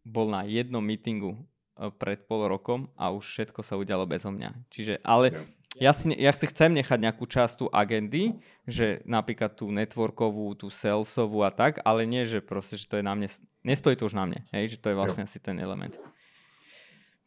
bol 0.00 0.32
na 0.32 0.48
jednom 0.48 0.80
meetingu 0.80 1.36
uh, 1.36 1.92
pred 1.92 2.24
pol 2.24 2.48
rokom 2.48 2.88
a 2.96 3.12
už 3.12 3.28
všetko 3.28 3.60
sa 3.60 3.76
udialo 3.76 4.08
bezo 4.08 4.32
mňa. 4.32 4.50
Čiže, 4.72 5.04
ale 5.04 5.36
Jo. 5.36 5.42
ja 5.76 5.92
si, 5.92 6.16
ja 6.16 6.32
si 6.32 6.48
chcem 6.48 6.72
nechať 6.72 6.96
nejakú 6.96 7.28
časť 7.28 7.54
tu 7.60 7.66
agendy, 7.68 8.40
že 8.64 9.04
napríklad 9.04 9.52
tú 9.52 9.68
networkovú, 9.68 10.56
tú 10.56 10.72
salesovú 10.72 11.44
a 11.44 11.52
tak, 11.52 11.84
ale 11.84 12.08
nie, 12.08 12.24
že 12.24 12.40
proste, 12.40 12.80
že 12.80 12.88
to 12.88 12.96
je 12.96 13.04
na 13.04 13.12
mne, 13.12 13.28
nestojí 13.68 14.00
to 14.00 14.08
už 14.08 14.16
na 14.16 14.24
mne, 14.24 14.40
hej, 14.56 14.74
že 14.74 14.80
to 14.80 14.88
je 14.88 14.96
vlastne 14.96 15.28
asi 15.28 15.36
ten 15.36 15.60
element. 15.60 15.92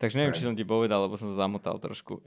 Takže 0.04 0.20
neviem, 0.20 0.36
Hej. 0.36 0.44
či 0.44 0.48
som 0.52 0.52
ti 0.52 0.68
povedal, 0.68 1.08
lebo 1.08 1.16
som 1.16 1.32
sa 1.32 1.48
zamotal 1.48 1.80
trošku. 1.80 2.20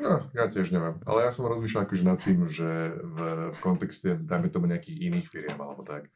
No, 0.00 0.24
ja 0.32 0.48
tiež 0.48 0.72
neviem. 0.72 0.96
Ale 1.04 1.28
ja 1.28 1.36
som 1.36 1.44
rozmýšľal 1.44 1.84
akože 1.84 2.00
nad 2.00 2.16
tým, 2.16 2.48
že 2.48 2.96
v, 2.96 3.18
kontexte, 3.60 4.16
dajme 4.16 4.48
tomu 4.48 4.64
nejakých 4.64 5.12
iných 5.12 5.26
firiem 5.28 5.60
alebo 5.60 5.84
tak, 5.84 6.08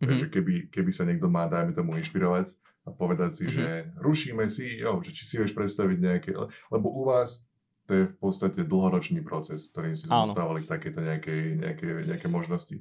Mhm. 0.00 0.16
že 0.16 0.26
keby, 0.32 0.72
keby 0.72 0.90
sa 0.92 1.04
niekto 1.04 1.28
má, 1.28 1.44
dajme 1.44 1.76
tomu, 1.76 2.00
inšpirovať 2.00 2.56
a 2.84 2.90
povedať 2.90 3.30
si, 3.36 3.44
Mhm. 3.44 3.52
že 3.52 3.66
rušíme 4.00 4.44
CEO, 4.48 5.04
že 5.04 5.12
či 5.12 5.28
si 5.28 5.34
vieš 5.36 5.52
predstaviť 5.52 5.98
nejaké, 6.00 6.30
le- 6.32 6.48
lebo 6.72 6.88
u 6.88 7.04
vás 7.04 7.44
to 7.84 7.92
je 7.92 8.04
v 8.08 8.16
podstate 8.16 8.64
dlhoročný 8.64 9.20
proces, 9.20 9.68
ktorým 9.70 9.92
si 9.92 10.08
k 10.08 10.64
takéto 10.64 11.04
nejakej, 11.04 11.60
nejaké, 11.60 11.88
nejaké 12.02 12.26
možnosti. 12.32 12.80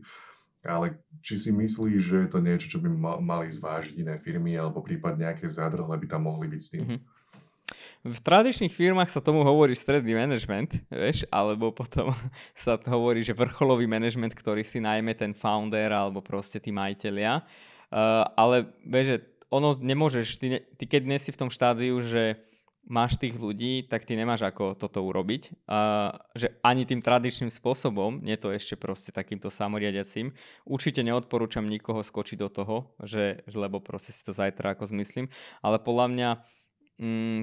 Ale 0.66 0.98
či 1.22 1.38
si 1.38 1.52
myslíš, 1.52 2.00
že 2.02 2.18
je 2.26 2.30
to 2.32 2.40
niečo, 2.42 2.68
čo 2.72 2.80
by 2.82 2.90
ma- 2.90 3.20
mali 3.22 3.52
zvážiť 3.52 4.00
iné 4.02 4.18
firmy, 4.18 4.56
alebo 4.58 4.82
prípadne 4.82 5.28
nejaké 5.30 5.46
zádrhle 5.46 5.94
by 5.94 6.08
tam 6.10 6.24
mohli 6.26 6.48
byť 6.50 6.62
s 6.64 6.70
tým? 6.72 6.84
Mhm. 6.88 6.98
V 8.06 8.20
tradičných 8.22 8.74
firmách 8.74 9.10
sa 9.10 9.24
tomu 9.24 9.42
hovorí 9.42 9.74
stredný 9.74 10.14
management, 10.14 10.78
vieš, 10.94 11.26
alebo 11.34 11.74
potom 11.74 12.14
sa 12.54 12.78
hovorí, 12.86 13.26
že 13.26 13.34
vrcholový 13.34 13.90
management, 13.90 14.38
ktorý 14.38 14.62
si 14.62 14.78
najmä 14.78 15.18
ten 15.18 15.34
founder 15.34 15.90
alebo 15.90 16.22
proste 16.22 16.62
tí 16.62 16.70
majiteľia. 16.70 17.42
Uh, 17.90 18.26
ale 18.38 18.70
vieš, 18.86 19.06
že 19.06 19.18
ono 19.54 19.78
nemôžeš, 19.78 20.42
ty, 20.42 20.48
ne, 20.52 20.60
ty 20.76 20.84
keď 20.90 21.02
nie 21.06 21.20
si 21.22 21.30
v 21.32 21.40
tom 21.46 21.50
štádiu, 21.54 22.02
že 22.02 22.42
máš 22.86 23.18
tých 23.18 23.34
ľudí, 23.36 23.90
tak 23.90 24.06
ty 24.06 24.14
nemáš 24.14 24.46
ako 24.46 24.78
toto 24.78 25.02
urobiť. 25.02 25.66
Uh, 25.66 26.14
že 26.38 26.54
ani 26.62 26.86
tým 26.86 27.02
tradičným 27.02 27.50
spôsobom, 27.50 28.22
nie 28.22 28.38
to 28.38 28.54
ešte 28.54 28.78
proste 28.78 29.10
takýmto 29.10 29.50
samoriadiacím, 29.50 30.32
určite 30.70 31.02
neodporúčam 31.02 31.66
nikoho 31.66 32.06
skočiť 32.06 32.38
do 32.38 32.50
toho, 32.50 32.78
že, 33.02 33.42
lebo 33.50 33.82
proste 33.82 34.14
si 34.14 34.22
to 34.22 34.32
zajtra 34.32 34.78
ako 34.78 34.86
zmyslím, 34.94 35.28
ale 35.66 35.82
podľa 35.82 36.08
mňa 36.14 36.30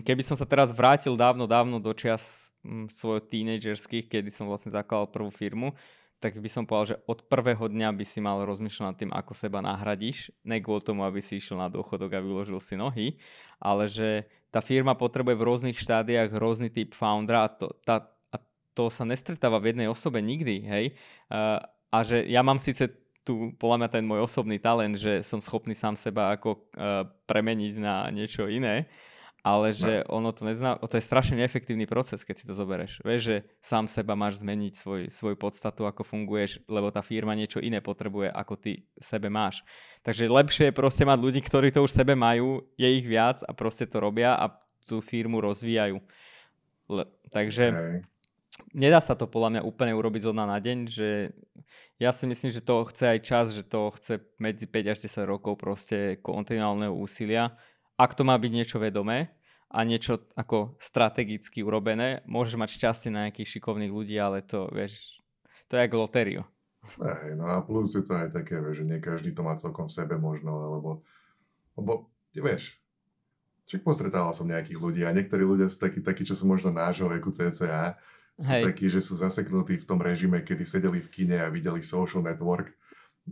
keby 0.02 0.22
som 0.24 0.36
sa 0.36 0.48
teraz 0.48 0.72
vrátil 0.72 1.12
dávno, 1.12 1.44
dávno 1.44 1.76
do 1.76 1.92
čias 1.92 2.54
mm, 2.64 2.88
svojho 2.88 3.20
tínedžerských, 3.20 4.08
kedy 4.08 4.32
som 4.32 4.48
vlastne 4.48 4.72
zakladal 4.72 5.12
prvú 5.12 5.28
firmu, 5.28 5.76
tak 6.22 6.38
by 6.38 6.46
som 6.46 6.62
povedal, 6.62 6.94
že 6.94 7.00
od 7.10 7.26
prvého 7.26 7.66
dňa 7.66 7.90
by 7.98 8.04
si 8.06 8.22
mal 8.22 8.46
rozmýšľať 8.46 8.86
nad 8.86 8.96
tým, 8.96 9.10
ako 9.10 9.32
seba 9.34 9.58
nahradíš. 9.58 10.30
Ne 10.46 10.62
kvôli 10.62 10.86
tomu, 10.86 11.02
aby 11.02 11.18
si 11.18 11.42
išiel 11.42 11.58
na 11.58 11.66
dôchodok 11.66 12.14
a 12.14 12.22
vyložil 12.22 12.62
si 12.62 12.78
nohy, 12.78 13.18
ale 13.58 13.90
že 13.90 14.30
tá 14.54 14.62
firma 14.62 14.94
potrebuje 14.94 15.34
v 15.34 15.46
rôznych 15.50 15.78
štádiách 15.82 16.30
rôzny 16.38 16.70
typ 16.70 16.94
foundera 16.94 17.50
a 17.50 17.50
to, 17.50 17.74
tá, 17.82 18.06
a 18.30 18.38
to 18.78 18.86
sa 18.86 19.02
nestretáva 19.02 19.58
v 19.58 19.74
jednej 19.74 19.90
osobe 19.90 20.22
nikdy, 20.22 20.62
hej. 20.62 20.84
A 21.92 21.98
že 22.06 22.22
ja 22.30 22.46
mám 22.46 22.62
síce 22.62 23.02
tu 23.26 23.54
podľa 23.58 23.86
mňa 23.86 23.88
ten 23.90 24.04
môj 24.06 24.26
osobný 24.26 24.58
talent, 24.62 24.98
že 24.98 25.22
som 25.22 25.38
schopný 25.38 25.74
sám 25.78 25.94
seba 25.94 26.34
ako 26.34 26.58
uh, 26.58 27.06
premeniť 27.30 27.74
na 27.78 28.10
niečo 28.10 28.50
iné, 28.50 28.90
ale 29.42 29.74
že 29.74 30.07
no. 30.07 30.22
ono 30.22 30.31
to 30.31 30.46
nezná, 30.46 30.78
to 30.78 30.94
je 30.94 31.02
strašne 31.02 31.35
neefektívny 31.35 31.90
proces, 31.90 32.22
keď 32.22 32.35
si 32.38 32.46
to 32.46 32.55
zoberieš. 32.55 33.02
Vieš, 33.02 33.22
že 33.26 33.37
sám 33.59 33.90
seba 33.90 34.14
máš 34.14 34.38
zmeniť 34.38 34.72
svoj, 34.78 35.02
svoju 35.11 35.35
podstatu, 35.35 35.83
ako 35.83 36.07
funguješ, 36.07 36.62
lebo 36.70 36.94
tá 36.94 37.02
firma 37.02 37.35
niečo 37.35 37.59
iné 37.59 37.83
potrebuje, 37.83 38.31
ako 38.31 38.55
ty 38.55 38.87
v 38.87 39.05
sebe 39.05 39.26
máš. 39.26 39.66
Takže 40.07 40.31
lepšie 40.31 40.70
je 40.70 40.78
proste 40.78 41.02
mať 41.02 41.18
ľudí, 41.18 41.42
ktorí 41.42 41.74
to 41.74 41.83
už 41.83 41.90
v 41.90 41.98
sebe 42.07 42.14
majú, 42.14 42.62
je 42.78 42.87
ich 42.87 43.02
viac 43.02 43.42
a 43.42 43.50
proste 43.50 43.90
to 43.90 43.98
robia 43.98 44.38
a 44.38 44.55
tú 44.87 45.02
firmu 45.02 45.42
rozvíjajú. 45.42 45.98
Le, 46.87 47.05
takže 47.35 47.64
okay. 47.74 47.98
nedá 48.78 49.02
sa 49.02 49.18
to 49.18 49.26
podľa 49.26 49.59
mňa 49.59 49.62
úplne 49.66 49.90
urobiť 49.90 50.22
zo 50.22 50.33
dna 50.35 50.55
na 50.55 50.59
deň, 50.62 50.78
že 50.87 51.35
ja 51.98 52.14
si 52.14 52.31
myslím, 52.31 52.55
že 52.55 52.62
to 52.62 52.87
chce 52.87 53.05
aj 53.11 53.18
čas, 53.26 53.46
že 53.50 53.66
to 53.66 53.90
chce 53.98 54.22
medzi 54.38 54.70
5 54.70 54.92
až 54.92 54.98
10 55.02 55.26
rokov 55.26 55.59
proste 55.59 56.22
kontinuálneho 56.22 56.94
úsilia 56.94 57.59
ak 58.02 58.18
to 58.18 58.26
má 58.26 58.34
byť 58.34 58.50
niečo 58.50 58.76
vedomé 58.82 59.30
a 59.70 59.86
niečo 59.86 60.26
ako 60.34 60.74
strategicky 60.82 61.62
urobené, 61.62 62.26
môžeš 62.26 62.58
mať 62.58 62.70
šťastie 62.76 63.08
na 63.14 63.30
nejakých 63.30 63.58
šikovných 63.58 63.92
ľudí, 63.94 64.18
ale 64.18 64.42
to, 64.42 64.66
vieš, 64.74 65.22
to 65.70 65.78
je 65.78 65.86
ako 65.86 65.96
lotériu. 66.04 66.42
Hej, 66.98 67.38
no 67.38 67.46
a 67.46 67.62
plus 67.62 67.94
je 67.94 68.02
to 68.02 68.18
aj 68.18 68.34
také, 68.34 68.58
vieš, 68.58 68.82
že 68.82 68.90
nie 68.90 68.98
každý 68.98 69.30
to 69.30 69.46
má 69.46 69.54
celkom 69.54 69.86
v 69.86 69.94
sebe 69.94 70.18
možno, 70.18 70.50
alebo, 70.50 70.90
lebo, 71.78 72.10
vieš, 72.34 72.82
Čiže 73.72 73.86
postretával 73.86 74.34
som 74.34 74.44
nejakých 74.44 74.76
ľudí 74.76 75.00
a 75.06 75.14
niektorí 75.14 75.46
ľudia 75.46 75.70
sú 75.70 75.80
takí, 75.80 76.02
takí 76.02 76.26
čo 76.26 76.34
sú 76.34 76.44
možno 76.50 76.74
nášho 76.74 77.06
veku 77.06 77.30
CCA, 77.30 77.96
sú 78.36 78.52
Hej. 78.52 78.68
takí, 78.68 78.90
že 78.90 79.00
sú 79.00 79.16
zaseknutí 79.16 79.78
v 79.80 79.88
tom 79.88 80.02
režime, 80.02 80.42
kedy 80.42 80.66
sedeli 80.66 80.98
v 80.98 81.08
kine 81.08 81.38
a 81.40 81.48
videli 81.52 81.80
social 81.80 82.20
network 82.20 82.74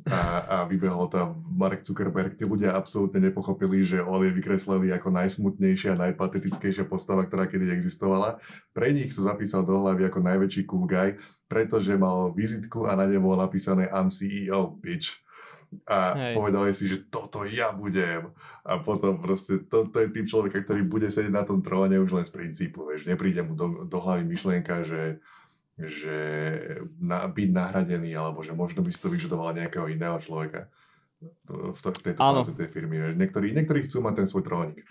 a, 0.06 0.22
a 0.46 0.56
vybehol 0.70 1.10
tam 1.10 1.42
Mark 1.50 1.82
Zuckerberg. 1.82 2.38
Tí 2.38 2.46
ľudia 2.46 2.78
absolútne 2.78 3.18
nepochopili, 3.18 3.82
že 3.82 3.98
on 3.98 4.22
je 4.22 4.30
vykreslený 4.30 4.94
ako 4.94 5.10
najsmutnejšia, 5.10 5.98
najpatetickejšia 5.98 6.86
postava, 6.86 7.26
ktorá 7.26 7.50
kedy 7.50 7.68
existovala. 7.74 8.38
Pre 8.70 8.86
nich 8.94 9.10
sa 9.10 9.34
zapísal 9.34 9.66
do 9.66 9.74
hlavy 9.74 10.06
ako 10.06 10.22
najväčší 10.22 10.62
cool 10.70 10.86
guy, 10.86 11.18
pretože 11.50 11.90
mal 11.98 12.30
vizitku 12.30 12.86
a 12.86 12.94
na 12.94 13.10
nej 13.10 13.18
bolo 13.18 13.42
napísané 13.42 13.90
I'm 13.90 14.14
CEO, 14.14 14.78
bitch. 14.78 15.18
A 15.86 16.18
Hej. 16.18 16.34
povedali 16.34 16.70
si, 16.74 16.90
že 16.90 17.06
toto 17.10 17.46
ja 17.46 17.70
budem. 17.70 18.30
A 18.66 18.82
potom 18.82 19.18
proste 19.22 19.66
to, 19.70 19.86
to 19.90 20.02
je 20.02 20.08
typ 20.10 20.26
človeka, 20.26 20.66
ktorý 20.66 20.86
bude 20.86 21.06
sedieť 21.10 21.34
na 21.34 21.46
tom 21.46 21.62
tróne 21.62 21.98
už 21.98 22.10
len 22.14 22.26
z 22.26 22.34
princípu. 22.34 22.90
Vieš. 22.90 23.06
Nepríde 23.06 23.42
mu 23.46 23.54
do, 23.54 23.86
do 23.86 23.98
hlavy 24.02 24.26
myšlienka, 24.26 24.82
že 24.82 25.22
že 25.88 26.16
na, 27.00 27.24
byť 27.24 27.48
nahradený, 27.54 28.12
alebo 28.12 28.44
že 28.44 28.52
možno 28.52 28.84
by 28.84 28.90
si 28.92 29.00
to 29.00 29.08
vyžadovala 29.08 29.56
nejakého 29.56 29.88
iného 29.88 30.18
človeka 30.20 30.68
v, 31.48 31.80
to, 31.80 31.88
v 31.92 32.00
tejto 32.04 32.20
fáze 32.20 32.52
tej 32.52 32.68
firmy. 32.68 33.16
Niektorí, 33.16 33.52
niektorí 33.56 33.86
chcú 33.88 34.04
mať 34.04 34.24
ten 34.24 34.26
svoj 34.28 34.44
trónik. 34.44 34.84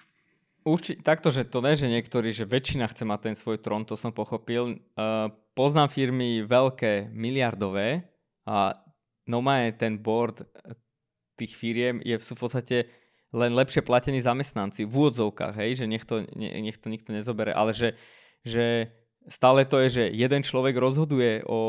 Určite, 0.65 1.01
takto, 1.01 1.31
že 1.31 1.47
to 1.47 1.63
ne, 1.63 1.73
že 1.73 1.87
niektorí, 1.87 2.35
že 2.35 2.43
väčšina 2.43 2.85
chce 2.91 3.07
mať 3.07 3.19
ten 3.31 3.35
svoj 3.35 3.57
trón, 3.63 3.87
to 3.87 3.95
som 3.95 4.11
pochopil. 4.11 4.77
Uh, 4.93 5.31
poznám 5.55 5.89
firmy 5.89 6.43
veľké, 6.43 7.09
miliardové 7.15 8.05
a 8.43 8.75
no 9.25 9.39
má 9.39 9.65
ten 9.73 9.95
board 9.95 10.43
tých 11.39 11.55
firiem 11.55 12.03
je 12.03 12.19
v 12.19 12.35
podstate 12.35 12.77
len 13.31 13.55
lepšie 13.55 13.85
platení 13.85 14.19
zamestnanci 14.19 14.83
v 14.83 14.91
úvodzovkách, 14.91 15.55
hej, 15.55 15.79
že 15.79 15.85
nech 15.87 16.03
to, 16.03 16.27
nech 16.35 16.75
to 16.75 16.91
nikto 16.91 17.15
nezobere, 17.15 17.55
ale 17.55 17.71
že, 17.71 17.95
že 18.43 18.91
stále 19.27 19.67
to 19.67 19.83
je, 19.85 19.89
že 19.89 20.03
jeden 20.15 20.41
človek 20.45 20.77
rozhoduje 20.79 21.43
o 21.43 21.59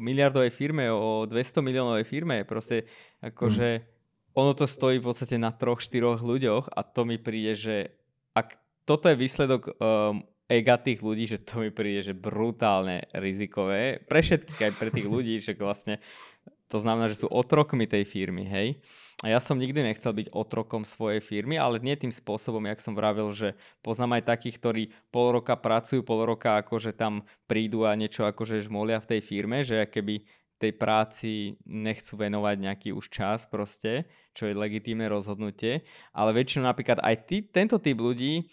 miliardovej 0.00 0.50
firme, 0.54 0.88
o 0.88 1.28
200 1.28 1.60
miliónovej 1.60 2.06
firme. 2.08 2.48
Proste 2.48 2.88
akože 3.20 3.68
mm. 3.78 3.84
ono 4.38 4.52
to 4.56 4.64
stojí 4.64 5.02
v 5.02 5.06
podstate 5.12 5.36
na 5.36 5.52
troch, 5.52 5.84
štyroch 5.84 6.24
ľuďoch 6.24 6.72
a 6.72 6.80
to 6.80 7.04
mi 7.04 7.20
príde, 7.20 7.52
že 7.54 7.76
ak 8.32 8.56
toto 8.84 9.08
je 9.08 9.16
výsledok 9.16 9.62
um, 9.76 10.24
ega 10.48 10.76
tých 10.76 11.00
ľudí, 11.00 11.24
že 11.24 11.40
to 11.40 11.64
mi 11.64 11.70
príde, 11.72 12.12
že 12.12 12.14
brutálne 12.16 13.08
rizikové. 13.16 14.00
Pre 14.04 14.20
všetkých, 14.20 14.60
aj 14.60 14.72
pre 14.76 14.90
tých 14.92 15.08
ľudí, 15.08 15.40
že 15.40 15.56
vlastne 15.56 16.04
to 16.68 16.82
znamená, 16.82 17.06
že 17.06 17.22
sú 17.22 17.30
otrokmi 17.30 17.86
tej 17.86 18.02
firmy, 18.02 18.48
hej. 18.50 18.82
A 19.22 19.30
ja 19.30 19.38
som 19.38 19.60
nikdy 19.60 19.84
nechcel 19.84 20.10
byť 20.10 20.34
otrokom 20.34 20.82
svojej 20.82 21.22
firmy, 21.22 21.54
ale 21.54 21.78
nie 21.78 21.94
tým 21.94 22.10
spôsobom, 22.10 22.66
jak 22.66 22.82
som 22.82 22.98
vravil, 22.98 23.30
že 23.30 23.54
poznám 23.78 24.18
aj 24.18 24.28
takých, 24.34 24.56
ktorí 24.58 24.82
pol 25.14 25.38
roka 25.38 25.54
pracujú, 25.54 26.02
pol 26.02 26.26
roka 26.26 26.58
akože 26.60 26.96
tam 26.96 27.22
prídu 27.46 27.86
a 27.86 27.94
niečo 27.94 28.26
akože 28.26 28.64
žmolia 28.66 28.98
v 28.98 29.16
tej 29.16 29.20
firme, 29.22 29.62
že 29.62 29.86
keby 29.86 30.26
tej 30.58 30.72
práci 30.80 31.32
nechcú 31.66 32.14
venovať 32.16 32.56
nejaký 32.56 32.88
už 32.96 33.12
čas 33.12 33.44
proste, 33.44 34.08
čo 34.32 34.48
je 34.48 34.56
legitímne 34.56 35.04
rozhodnutie. 35.10 35.84
Ale 36.14 36.32
väčšinou 36.32 36.64
napríklad 36.64 37.02
aj 37.04 37.16
ty, 37.28 37.36
tento 37.44 37.76
typ 37.76 38.00
ľudí 38.00 38.48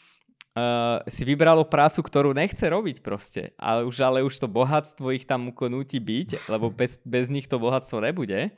uh, 0.56 1.04
si 1.08 1.24
vybralo 1.24 1.68
prácu, 1.68 2.04
ktorú 2.04 2.36
nechce 2.36 2.64
robiť 2.64 3.04
proste. 3.04 3.56
Ale 3.56 3.88
už, 3.88 3.96
ale 4.04 4.20
už 4.26 4.36
to 4.38 4.48
bohatstvo 4.48 5.12
ich 5.16 5.28
tam 5.28 5.52
ukonúti 5.52 6.02
byť, 6.02 6.52
lebo 6.52 6.72
bez, 6.80 7.00
bez 7.04 7.32
nich 7.32 7.48
to 7.48 7.62
bohatstvo 7.62 8.04
nebude. 8.04 8.52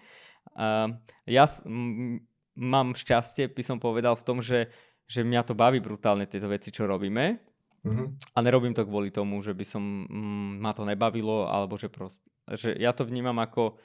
Uh, 0.53 0.97
ja 1.29 1.45
m- 1.65 2.21
mám 2.57 2.93
šťastie, 2.93 3.49
by 3.49 3.63
som 3.65 3.77
povedal, 3.81 4.13
v 4.13 4.25
tom, 4.25 4.37
že, 4.41 4.69
že 5.09 5.25
mňa 5.25 5.41
to 5.45 5.53
baví 5.57 5.81
brutálne 5.81 6.29
tieto 6.29 6.49
veci, 6.49 6.69
čo 6.69 6.85
robíme. 6.85 7.41
Mm-hmm. 7.83 8.07
A 8.31 8.37
nerobím 8.39 8.71
to 8.71 8.87
kvôli 8.87 9.11
tomu, 9.11 9.43
že 9.43 9.51
by 9.51 9.65
som 9.67 10.07
mm, 10.07 10.63
ma 10.63 10.71
to 10.71 10.87
nebavilo, 10.87 11.51
alebo 11.51 11.75
že 11.75 11.91
proste, 11.91 12.23
že 12.55 12.71
ja 12.79 12.95
to 12.95 13.03
vnímam 13.03 13.35
ako 13.43 13.75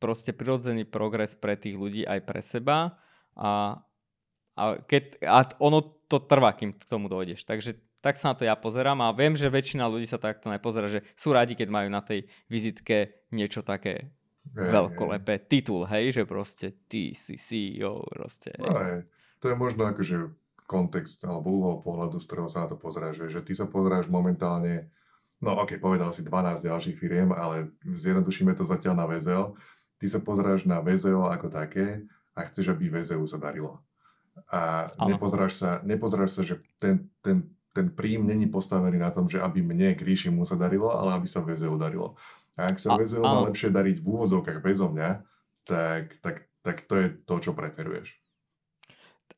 proste 0.00 0.32
prirodzený 0.32 0.88
progres 0.88 1.36
pre 1.36 1.52
tých 1.56 1.76
ľudí 1.76 2.08
aj 2.08 2.20
pre 2.24 2.40
seba 2.40 2.96
a, 3.36 3.80
a, 4.56 4.80
keď, 4.80 5.20
a 5.20 5.44
ono 5.60 5.84
to 6.08 6.16
trvá, 6.24 6.56
kým 6.56 6.72
k 6.72 6.88
tomu 6.88 7.12
dojdeš. 7.12 7.44
Takže 7.44 7.76
tak 8.00 8.16
sa 8.16 8.32
na 8.32 8.34
to 8.38 8.46
ja 8.46 8.54
pozerám 8.54 9.02
a 9.02 9.12
viem, 9.12 9.34
že 9.34 9.52
väčšina 9.52 9.84
ľudí 9.90 10.08
sa 10.08 10.16
takto 10.16 10.48
nepozerá, 10.48 10.88
že 10.88 11.04
sú 11.18 11.34
radi, 11.34 11.58
keď 11.58 11.68
majú 11.68 11.88
na 11.90 12.00
tej 12.00 12.30
vizitke 12.46 13.26
niečo 13.34 13.66
také 13.66 14.14
hey, 14.54 14.70
veľkolepé 14.70 15.42
hey. 15.42 15.44
titul, 15.50 15.82
hej, 15.90 16.14
že 16.14 16.22
proste 16.22 16.72
ty 16.86 17.12
si 17.12 17.34
CEO, 17.34 18.06
proste. 18.06 18.54
No, 18.56 18.72
hej. 18.78 19.04
To 19.42 19.50
je 19.52 19.56
možno 19.58 19.90
akože 19.90 20.32
kontext 20.70 21.22
alebo 21.26 21.50
úhol 21.50 21.74
pohľadu, 21.82 22.22
z 22.22 22.26
ktorého 22.30 22.50
sa 22.50 22.66
na 22.66 22.68
to 22.72 22.76
pozeráš, 22.78 23.26
že 23.26 23.42
ty 23.42 23.52
sa 23.58 23.66
pozeráš 23.66 24.06
momentálne, 24.06 24.90
no 25.42 25.58
ok, 25.58 25.78
povedal 25.82 26.10
si 26.14 26.22
12 26.22 26.62
ďalších 26.62 26.96
firiem, 26.96 27.34
ale 27.34 27.74
zjednodušíme 27.82 28.54
to 28.54 28.62
zatiaľ 28.62 29.02
na 29.02 29.06
VZL. 29.06 29.54
Ty 29.98 30.06
sa 30.06 30.20
pozeráš 30.22 30.62
na 30.62 30.78
VZL 30.78 31.26
ako 31.26 31.50
také 31.50 32.06
a 32.38 32.46
chceš, 32.46 32.70
aby 32.70 32.86
VZU 32.90 33.26
sa 33.26 33.38
darilo 33.38 33.85
a 34.52 34.86
nepozeráš 35.08 35.58
sa, 35.58 35.70
nepozeráš 35.82 36.36
sa, 36.36 36.42
že 36.44 36.60
ten, 36.76 37.08
ten, 37.24 37.48
ten 37.72 37.86
príjm 37.90 38.28
není 38.28 38.46
postavený 38.46 39.00
na 39.00 39.10
tom, 39.10 39.26
že 39.26 39.40
aby 39.40 39.64
mne, 39.64 39.96
Gríši, 39.96 40.28
mu 40.28 40.44
sa 40.44 40.54
darilo, 40.54 40.92
ale 40.92 41.16
aby 41.16 41.28
sa 41.28 41.42
VZU 41.42 41.76
darilo. 41.80 42.14
A 42.56 42.72
ak 42.72 42.80
sa 42.80 42.96
VZU 42.96 43.20
má 43.20 43.44
lepšie 43.48 43.68
dariť 43.68 44.00
v 44.00 44.06
úvodzovkách 44.06 44.64
bezo 44.64 44.88
mňa, 44.88 45.10
tak, 45.66 46.16
tak, 46.24 46.48
tak 46.64 46.76
to 46.88 46.94
je 46.96 47.06
to, 47.28 47.34
čo 47.42 47.50
preferuješ. 47.52 48.25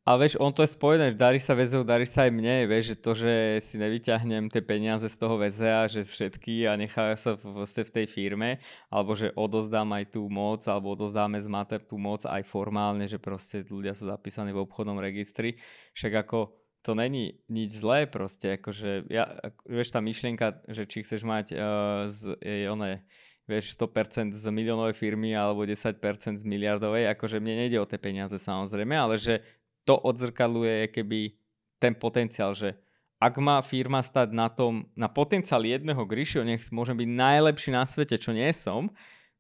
A 0.09 0.17
vieš, 0.17 0.41
on 0.41 0.57
to 0.57 0.65
je 0.65 0.73
spojené, 0.73 1.13
že 1.13 1.21
darí 1.21 1.37
sa 1.37 1.53
väzeu, 1.53 1.85
darí 1.85 2.09
sa 2.09 2.25
aj 2.25 2.33
mne, 2.33 2.65
vieš, 2.65 2.97
že 2.97 2.97
to, 2.97 3.13
že 3.13 3.33
si 3.61 3.77
nevyťahnem 3.77 4.49
tie 4.49 4.65
peniaze 4.65 5.05
z 5.05 5.17
toho 5.21 5.37
väzea, 5.37 5.85
že 5.85 6.01
všetky 6.01 6.65
a 6.65 6.81
nechajú 6.81 7.13
sa 7.21 7.37
v, 7.37 7.69
v 7.69 7.91
tej 7.93 8.07
firme, 8.09 8.57
alebo 8.89 9.13
že 9.13 9.37
odozdám 9.37 9.93
aj 9.93 10.17
tú 10.17 10.25
moc, 10.33 10.65
alebo 10.65 10.97
odozdáme 10.97 11.37
z 11.37 11.53
Matep 11.53 11.85
tú 11.85 12.01
moc 12.01 12.25
aj 12.25 12.41
formálne, 12.49 13.05
že 13.05 13.21
proste 13.21 13.69
ľudia 13.69 13.93
sú 13.93 14.09
zapísaní 14.09 14.49
v 14.57 14.65
obchodnom 14.65 14.97
registri. 14.97 15.61
Však 15.93 16.25
ako 16.25 16.57
to 16.81 16.97
není 16.97 17.45
nič 17.53 17.77
zlé 17.77 18.09
proste, 18.09 18.57
akože 18.57 19.13
ja, 19.13 19.29
vieš 19.69 19.93
tá 19.93 20.01
myšlienka, 20.01 20.65
že 20.73 20.89
či 20.89 21.05
chceš 21.05 21.21
mať 21.21 21.53
uh, 21.53 22.09
z, 22.09 22.33
je, 22.41 22.65
one, 22.73 23.05
vieš, 23.49 23.77
100% 23.81 24.37
z 24.37 24.45
miliónovej 24.53 24.93
firmy 24.93 25.33
alebo 25.33 25.65
10% 25.65 26.01
z 26.37 26.45
miliardovej, 26.45 27.09
akože 27.17 27.41
mne 27.41 27.65
nejde 27.65 27.81
o 27.81 27.89
tie 27.89 27.97
peniaze 27.97 28.37
samozrejme, 28.37 28.93
ale 28.93 29.17
že 29.17 29.41
to 29.89 29.97
odzrkadluje 29.97 30.93
keby 30.93 31.33
ten 31.81 31.97
potenciál, 31.97 32.53
že 32.53 32.77
ak 33.17 33.41
má 33.41 33.57
firma 33.65 34.05
stať 34.05 34.37
na 34.37 34.53
tom, 34.53 34.87
na 34.93 35.09
potenciál 35.09 35.65
jedného 35.65 36.05
Grisho, 36.05 36.45
nech 36.45 36.69
môžem 36.69 36.95
byť 36.95 37.09
najlepší 37.09 37.71
na 37.73 37.89
svete, 37.89 38.21
čo 38.21 38.37
nie 38.37 38.53
som, 38.53 38.93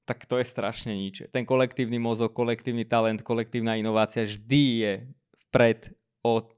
tak 0.09 0.25
to 0.25 0.41
je 0.41 0.47
strašne 0.49 0.97
nič. 0.97 1.29
Ten 1.29 1.45
kolektívny 1.45 2.01
mozog, 2.01 2.33
kolektívny 2.33 2.89
talent, 2.89 3.21
kolektívna 3.21 3.77
inovácia 3.77 4.25
vždy 4.25 4.63
je 4.81 4.93
vpred 5.53 5.93
od 6.25 6.49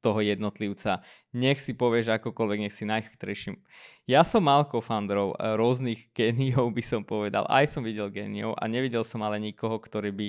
toho 0.00 0.24
jednotlivca. 0.24 1.04
Nech 1.36 1.60
si 1.60 1.76
povieš 1.76 2.16
akokoľvek, 2.16 2.58
nech 2.64 2.72
si 2.72 2.88
najchytrejším. 2.88 3.60
Ja 4.08 4.24
som 4.24 4.48
mal 4.48 4.64
kofandrov 4.64 5.36
eh, 5.36 5.58
rôznych 5.60 6.08
geniov, 6.16 6.72
by 6.78 6.82
som 6.86 7.02
povedal. 7.04 7.44
Aj 7.50 7.68
som 7.68 7.84
videl 7.84 8.08
geniov 8.08 8.56
a 8.56 8.64
nevidel 8.64 9.04
som 9.04 9.20
ale 9.20 9.36
nikoho, 9.36 9.76
ktorý 9.76 10.14
by 10.14 10.28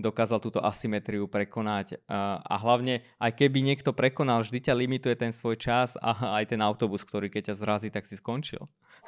dokázal 0.00 0.40
túto 0.42 0.60
asymetriu 0.60 1.28
prekonať. 1.30 2.00
A 2.10 2.54
hlavne, 2.60 3.06
aj 3.20 3.32
keby 3.36 3.60
niekto 3.60 3.94
prekonal, 3.94 4.42
vždy 4.42 4.68
ťa 4.68 4.74
limituje 4.74 5.14
ten 5.16 5.32
svoj 5.32 5.60
čas 5.60 5.94
a 6.00 6.12
aj 6.42 6.56
ten 6.56 6.60
autobus, 6.60 7.04
ktorý 7.06 7.30
keď 7.30 7.52
ťa 7.52 7.60
zrazí, 7.60 7.88
tak 7.88 8.08
si 8.08 8.18
skončil. 8.18 8.66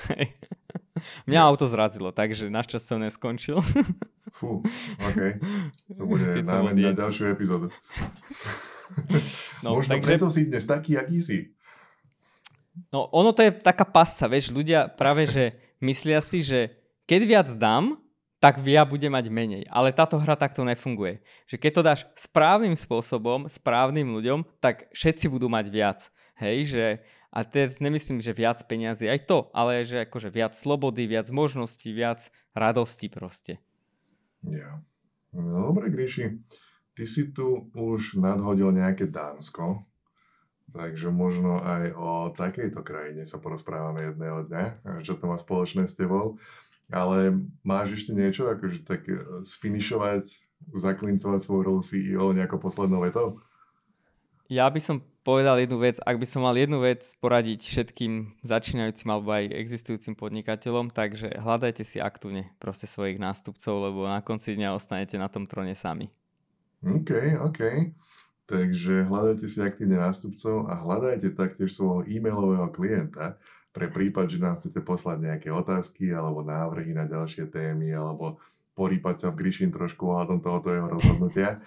Mňa 1.28 1.40
auto 1.42 1.66
zrazilo, 1.66 2.14
takže 2.14 2.52
našťastie 2.52 2.88
som 2.94 3.00
neskončil. 3.02 3.58
Fú, 4.32 4.64
OK. 5.02 5.20
To 5.98 6.04
bude 6.08 6.24
námen 6.48 6.78
na 6.78 6.92
ďalšiu 6.96 7.32
epizódu. 7.32 7.68
No, 9.64 9.76
Možno 9.76 9.96
takže... 9.98 10.08
preto 10.08 10.28
si 10.28 10.48
dnes 10.48 10.64
taký, 10.64 10.96
aký 10.96 11.20
si. 11.20 11.38
No, 12.88 13.08
ono 13.12 13.36
to 13.36 13.44
je 13.44 13.52
taká 13.52 13.84
pasca, 13.84 14.24
vieš, 14.28 14.48
ľudia 14.48 14.88
práve, 14.88 15.28
že 15.28 15.60
myslia 15.84 16.24
si, 16.24 16.40
že 16.40 16.72
keď 17.04 17.20
viac 17.28 17.48
dám, 17.60 18.00
tak 18.42 18.58
ja 18.66 18.82
bude 18.82 19.06
mať 19.06 19.30
menej. 19.30 19.70
Ale 19.70 19.94
táto 19.94 20.18
hra 20.18 20.34
takto 20.34 20.66
nefunguje. 20.66 21.22
Že 21.46 21.56
keď 21.62 21.70
to 21.70 21.82
dáš 21.86 22.00
správnym 22.18 22.74
spôsobom, 22.74 23.46
správnym 23.46 24.10
ľuďom, 24.10 24.42
tak 24.58 24.90
všetci 24.90 25.30
budú 25.30 25.46
mať 25.46 25.70
viac. 25.70 26.10
Hej, 26.34 26.58
že 26.74 26.84
a 27.30 27.46
teraz 27.46 27.78
nemyslím, 27.78 28.18
že 28.18 28.34
viac 28.34 28.58
peniazy, 28.66 29.06
aj 29.06 29.30
to, 29.30 29.38
ale 29.56 29.86
že 29.86 30.04
akože 30.04 30.28
viac 30.28 30.52
slobody, 30.58 31.06
viac 31.06 31.30
možností, 31.30 31.94
viac 31.94 32.28
radosti 32.52 33.08
proste. 33.08 33.62
Ja. 34.42 34.82
No 35.32 35.72
dobre, 35.72 35.88
Gríši, 35.88 36.42
ty 36.92 37.04
si 37.08 37.32
tu 37.32 37.72
už 37.72 38.20
nadhodil 38.20 38.68
nejaké 38.74 39.08
Dánsko, 39.08 39.80
takže 40.76 41.08
možno 41.08 41.56
aj 41.62 41.96
o 41.96 42.12
takejto 42.36 42.84
krajine 42.84 43.24
sa 43.24 43.40
porozprávame 43.40 44.12
jedného 44.12 44.44
dňa, 44.50 44.64
čo 45.00 45.16
to 45.16 45.24
má 45.24 45.40
spoločné 45.40 45.88
s 45.88 45.96
tebou. 45.96 46.36
Ale 46.92 47.40
máš 47.64 48.04
ešte 48.04 48.12
niečo, 48.12 48.52
akože 48.52 48.84
tak 48.84 49.08
e, 49.08 49.16
sfinišovať, 49.48 50.28
zaklincovať 50.76 51.40
svoju 51.40 51.62
rolu 51.64 51.80
CEO 51.80 52.36
nejako 52.36 52.60
poslednou 52.60 53.00
vetou? 53.00 53.40
Ja 54.52 54.68
by 54.68 54.80
som 54.84 55.00
povedal 55.24 55.62
jednu 55.64 55.80
vec, 55.80 55.96
ak 56.02 56.20
by 56.20 56.26
som 56.28 56.44
mal 56.44 56.52
jednu 56.52 56.82
vec 56.84 57.06
poradiť 57.24 57.64
všetkým 57.64 58.44
začínajúcim 58.44 59.08
alebo 59.08 59.32
aj 59.32 59.54
existujúcim 59.54 60.12
podnikateľom, 60.18 60.92
takže 60.92 61.40
hľadajte 61.40 61.86
si 61.86 62.02
aktívne 62.02 62.52
proste 62.60 62.84
svojich 62.84 63.16
nástupcov, 63.16 63.74
lebo 63.80 64.04
na 64.04 64.20
konci 64.20 64.52
dňa 64.58 64.76
ostanete 64.76 65.16
na 65.16 65.32
tom 65.32 65.48
trone 65.48 65.72
sami. 65.72 66.12
OK, 66.84 67.38
OK. 67.38 67.60
Takže 68.50 69.06
hľadajte 69.06 69.46
si 69.48 69.58
aktívne 69.62 69.96
nástupcov 70.02 70.68
a 70.68 70.76
hľadajte 70.82 71.32
taktiež 71.38 71.72
svojho 71.72 72.04
e-mailového 72.04 72.68
klienta, 72.74 73.38
pre 73.72 73.88
prípad, 73.88 74.28
že 74.28 74.38
nám 74.38 74.60
chcete 74.60 74.84
poslať 74.84 75.18
nejaké 75.24 75.48
otázky 75.48 76.12
alebo 76.12 76.44
návrhy 76.44 76.92
na 76.92 77.08
ďalšie 77.08 77.48
témy 77.48 77.96
alebo 77.96 78.36
porýpať 78.76 79.16
sa 79.24 79.28
v 79.32 79.44
Grishin 79.44 79.72
trošku 79.72 80.04
ohľadom 80.08 80.44
tohoto 80.44 80.72
jeho 80.72 80.88
rozhodnutia. 80.88 81.60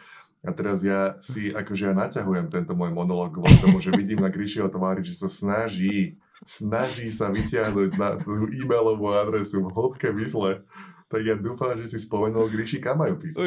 A 0.45 0.53
teraz 0.53 0.85
ja 0.85 1.17
si, 1.25 1.49
akože 1.49 1.89
ja 1.89 1.93
naťahujem 1.97 2.53
tento 2.53 2.77
môj 2.77 2.93
monolog 2.93 3.33
kvôli 3.33 3.57
tomu, 3.57 3.81
že 3.81 3.89
vidím 3.89 4.21
na 4.21 4.29
Grishiho 4.29 4.69
tvári, 4.69 5.01
že 5.01 5.17
sa 5.17 5.25
snaží, 5.25 6.21
snaží 6.45 7.09
sa 7.09 7.33
vyťahnuť 7.33 7.89
na 7.97 8.21
tú 8.21 8.45
e-mailovú 8.53 9.09
adresu 9.09 9.65
v 9.65 9.73
hĺbke 9.73 10.13
mysle. 10.21 10.61
Tak 11.09 11.21
ja 11.25 11.33
dúfam, 11.33 11.73
že 11.81 11.89
si 11.89 11.97
spomenul 11.97 12.53
Grishi, 12.53 12.77
kam 12.77 13.01
majú 13.01 13.17
písať. 13.17 13.41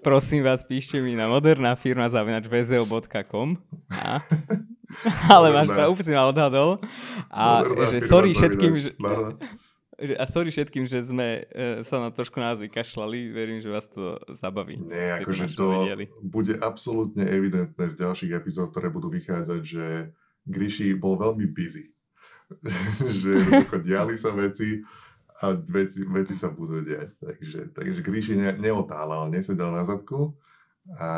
Prosím 0.00 0.42
vás, 0.44 0.64
píšte 0.64 0.96
mi 0.98 1.12
na 1.12 1.28
moderná 1.28 1.76
firma 1.76 2.08
zavinač 2.08 2.48
a 2.48 4.20
Ale 5.30 5.54
máš 5.54 5.70
pravdu, 5.70 5.94
úplne 5.94 6.06
si 6.06 6.14
ma 6.14 6.26
odhadol. 6.26 6.82
A 7.30 7.62
že 7.94 8.02
sorry 8.10 8.34
všetkým, 8.34 8.72
že, 8.82 8.90
a 10.18 10.24
sorry 10.26 10.50
všetkým, 10.50 10.84
že 10.88 11.06
sme 11.06 11.46
uh, 11.46 11.86
sa 11.86 12.02
na 12.02 12.10
trošku 12.10 12.42
nás 12.42 12.58
vykašľali. 12.58 13.30
Verím, 13.30 13.58
že 13.62 13.70
vás 13.70 13.86
to 13.86 14.18
zabaví. 14.34 14.82
Nie, 14.82 15.22
akože 15.22 15.54
to 15.54 15.86
vedeli. 15.86 16.04
bude 16.24 16.58
absolútne 16.58 17.22
evidentné 17.22 17.86
z 17.86 17.94
ďalších 18.02 18.32
epizód, 18.34 18.74
ktoré 18.74 18.90
budú 18.90 19.12
vychádzať, 19.14 19.60
že 19.62 20.10
Gríši 20.48 20.98
bol 20.98 21.20
veľmi 21.20 21.46
busy. 21.54 21.86
že 23.22 23.46
diali 23.86 24.18
sa 24.18 24.34
veci 24.34 24.82
a 25.40 25.56
veci, 25.56 26.04
veci 26.04 26.36
sa 26.36 26.52
budú 26.52 26.84
diať. 26.84 27.16
Takže, 27.16 27.72
takže 27.72 28.00
Gríši 28.04 28.34
ne, 28.36 28.50
neotálal, 28.60 29.32
nesedal 29.32 29.72
na 29.72 29.88
zadku 29.88 30.36
a 31.00 31.10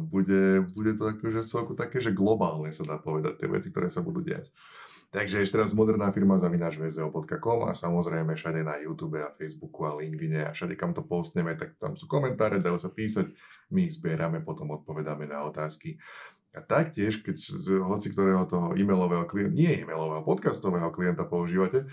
bude, 0.00 0.64
bude 0.72 0.96
to 0.96 1.12
akože 1.12 1.44
celku 1.44 1.76
také, 1.76 2.00
že 2.00 2.16
globálne 2.16 2.72
sa 2.72 2.88
dá 2.88 2.96
povedať 2.96 3.44
tie 3.44 3.48
veci, 3.48 3.68
ktoré 3.68 3.92
sa 3.92 4.00
budú 4.00 4.24
diať. 4.24 4.48
Takže 5.14 5.46
ešte 5.46 5.56
raz 5.56 5.70
moderná 5.70 6.10
firma 6.10 6.36
zavináč 6.36 6.82
vzeo.com 6.82 7.70
a 7.70 7.72
samozrejme 7.72 8.34
všade 8.34 8.60
na 8.66 8.76
YouTube 8.82 9.22
a 9.22 9.32
Facebooku 9.38 9.86
a 9.86 9.94
LinkedIn 9.94 10.50
a 10.50 10.52
všade 10.52 10.74
kam 10.74 10.92
to 10.92 11.06
postneme, 11.06 11.54
tak 11.54 11.78
tam 11.78 11.94
sú 11.94 12.10
komentáre, 12.10 12.58
dajú 12.58 12.76
sa 12.76 12.90
písať, 12.90 13.30
my 13.70 13.86
ich 13.86 13.96
zbierame, 13.96 14.42
potom 14.42 14.74
odpovedáme 14.74 15.30
na 15.30 15.46
otázky. 15.46 15.96
A 16.56 16.64
taktiež, 16.64 17.20
keď 17.20 17.36
z 17.36 17.78
hoci 17.84 18.10
ktorého 18.10 18.48
toho 18.48 18.72
e-mailového 18.74 19.28
klienta, 19.28 19.54
nie 19.54 19.84
e-mailového, 19.84 20.24
podcastového 20.24 20.88
klienta 20.88 21.28
používate, 21.28 21.86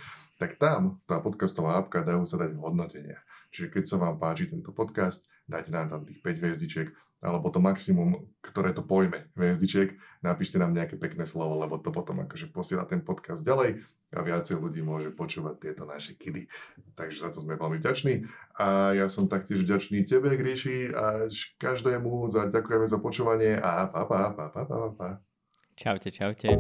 tak 0.44 0.60
tam 0.60 1.00
tá 1.08 1.24
podcastová 1.24 1.80
apka 1.80 2.04
dajú 2.04 2.28
sa 2.28 2.36
dať 2.36 2.60
hodnotenia. 2.60 3.24
Čiže 3.56 3.72
keď 3.72 3.84
sa 3.88 3.96
vám 3.96 4.20
páči 4.20 4.52
tento 4.52 4.76
podcast, 4.76 5.24
dajte 5.48 5.72
nám 5.72 5.88
tam 5.88 6.04
tých 6.04 6.20
5 6.20 6.44
hviezdičiek 6.44 6.92
alebo 7.24 7.48
to 7.48 7.64
maximum, 7.64 8.28
ktoré 8.44 8.76
to 8.76 8.84
pojme 8.84 9.32
hviezdičiek, 9.40 9.96
napíšte 10.20 10.60
nám 10.60 10.76
nejaké 10.76 11.00
pekné 11.00 11.24
slovo, 11.24 11.56
lebo 11.56 11.80
to 11.80 11.88
potom 11.96 12.20
akože 12.28 12.52
posiela 12.52 12.84
ten 12.84 13.00
podcast 13.00 13.48
ďalej 13.48 13.80
a 14.12 14.20
viacej 14.20 14.60
ľudí 14.60 14.84
môže 14.84 15.16
počúvať 15.16 15.56
tieto 15.64 15.88
naše 15.88 16.20
kidy. 16.20 16.52
Takže 17.00 17.24
za 17.24 17.30
to 17.32 17.40
sme 17.40 17.56
veľmi 17.56 17.80
vďační. 17.80 18.28
A 18.60 18.92
ja 18.94 19.08
som 19.08 19.32
taktiež 19.32 19.64
vďačný 19.64 20.04
tebe, 20.04 20.36
Gríši, 20.36 20.92
a 20.92 21.32
každému 21.58 22.28
za, 22.30 22.52
ďakujeme 22.52 22.86
za 22.92 23.00
počúvanie 23.00 23.56
a 23.56 23.88
pa, 23.88 24.04
pa, 24.04 24.36
pa, 24.36 24.46
pa, 24.52 24.62
pa, 24.68 24.78
pa. 24.92 25.10
Čaute, 25.80 26.12
čaute. 26.12 26.54